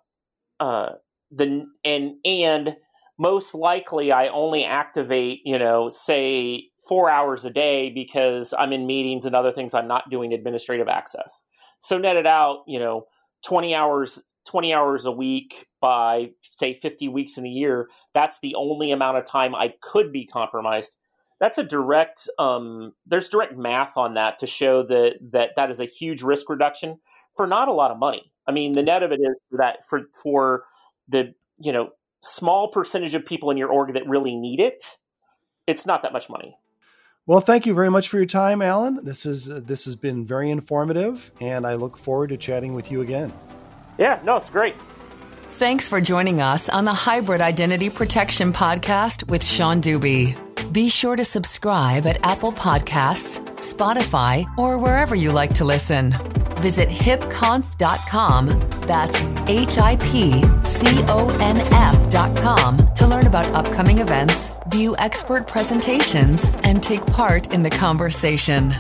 uh, 0.60 0.90
the 1.32 1.66
and 1.84 2.16
and 2.26 2.76
most 3.22 3.54
likely 3.54 4.12
I 4.12 4.30
only 4.30 4.66
activate, 4.66 5.42
you 5.46 5.60
know, 5.60 5.90
say 5.90 6.70
four 6.90 7.08
hours 7.08 7.46
a 7.46 7.52
day 7.52 7.92
because 7.92 8.52
I'm 8.58 8.74
in 8.74 8.88
meetings 8.88 9.26
and 9.28 9.36
other 9.36 9.52
things 9.52 9.76
I'm 9.76 9.88
not 9.88 10.10
doing 10.10 10.34
administrative 10.34 10.88
access. 10.88 11.44
So 11.80 12.00
netted 12.00 12.26
out, 12.26 12.64
you 12.68 12.80
know, 12.80 13.04
20 13.46 13.76
hours 13.76 14.24
20 14.48 14.74
hours 14.74 15.06
a 15.06 15.12
week 15.12 15.68
by 15.82 16.32
say 16.42 16.74
50 16.74 17.08
weeks 17.10 17.38
in 17.38 17.46
a 17.46 17.50
year, 17.50 17.90
that's 18.16 18.40
the 18.40 18.56
only 18.56 18.92
amount 18.92 19.18
of 19.18 19.24
time 19.26 19.54
I 19.54 19.76
could 19.82 20.12
be 20.12 20.26
compromised. 20.26 20.98
That's 21.40 21.60
a 21.60 21.64
direct 21.64 22.28
um, 22.40 22.94
there's 23.06 23.30
direct 23.30 23.56
math 23.56 23.98
on 23.98 24.16
that 24.16 24.40
to 24.40 24.48
show 24.48 24.82
that 24.84 25.18
that 25.32 25.52
that 25.58 25.70
is 25.70 25.80
a 25.80 25.86
huge 25.86 26.24
risk 26.24 26.50
reduction 26.50 27.00
for 27.38 27.46
not 27.46 27.68
a 27.68 27.74
lot 27.74 27.92
of 27.92 28.00
money. 28.00 28.32
I 28.48 28.52
mean, 28.52 28.74
the 28.74 28.82
net 28.84 29.04
of 29.04 29.12
it 29.12 29.20
is 29.22 29.36
that 29.52 29.86
for 29.88 30.02
for 30.24 30.64
the 31.08 31.36
you 31.60 31.72
know 31.72 31.92
small 32.22 32.68
percentage 32.68 33.16
of 33.16 33.26
people 33.26 33.52
in 33.52 33.58
your 33.58 33.70
org 33.70 33.94
that 33.94 34.08
really 34.08 34.36
need 34.36 34.60
it, 34.60 34.98
it's 35.68 35.86
not 35.86 36.02
that 36.04 36.14
much 36.14 36.30
money. 36.30 36.58
Well, 37.28 37.40
thank 37.40 37.66
you 37.66 37.74
very 37.74 37.92
much 37.92 38.10
for 38.10 38.18
your 38.18 38.26
time, 38.26 38.62
Alan. 38.62 39.00
This 39.04 39.26
is 39.26 39.50
uh, 39.52 39.62
this 39.64 39.86
has 39.86 39.96
been 39.96 40.26
very 40.26 40.50
informative, 40.50 41.32
and 41.40 41.68
I 41.68 41.76
look 41.76 41.98
forward 41.98 42.30
to 42.30 42.38
chatting 42.38 42.74
with 42.74 42.92
you 42.92 43.02
again. 43.02 43.32
Yeah, 43.98 44.20
no, 44.24 44.38
it's 44.38 44.50
great. 44.50 44.76
Thanks 45.52 45.88
for 45.88 46.02
joining 46.02 46.42
us 46.42 46.70
on 46.70 46.86
the 46.86 46.94
Hybrid 46.94 47.42
Identity 47.42 47.90
Protection 47.90 48.52
Podcast 48.52 49.28
with 49.28 49.44
Sean 49.44 49.82
Deuby. 49.82 50.36
Be 50.72 50.90
sure 50.90 51.16
to 51.16 51.26
subscribe 51.26 52.08
at 52.08 52.26
Apple 52.26 52.54
Podcasts, 52.54 53.51
Spotify, 53.62 54.46
or 54.58 54.78
wherever 54.78 55.16
you 55.16 55.32
like 55.32 55.54
to 55.56 55.66
listen. 55.66 56.14
Visit 56.58 56.90
hipconf.com. 56.90 58.48
That's 58.82 59.24
H 59.50 59.78
I 59.78 59.96
P 59.98 60.42
C 60.64 60.88
O 61.08 61.30
N 61.42 61.58
F.com 61.58 62.78
to 62.96 63.08
learn 63.08 63.26
about 63.26 63.46
upcoming 63.56 64.00
events, 64.00 64.52
view 64.68 64.96
expert 64.98 65.48
presentations, 65.48 66.54
and 66.64 66.84
take 66.84 67.06
part 67.08 67.54
in 67.54 67.64
the 67.64 67.70
conversation. 67.70 68.76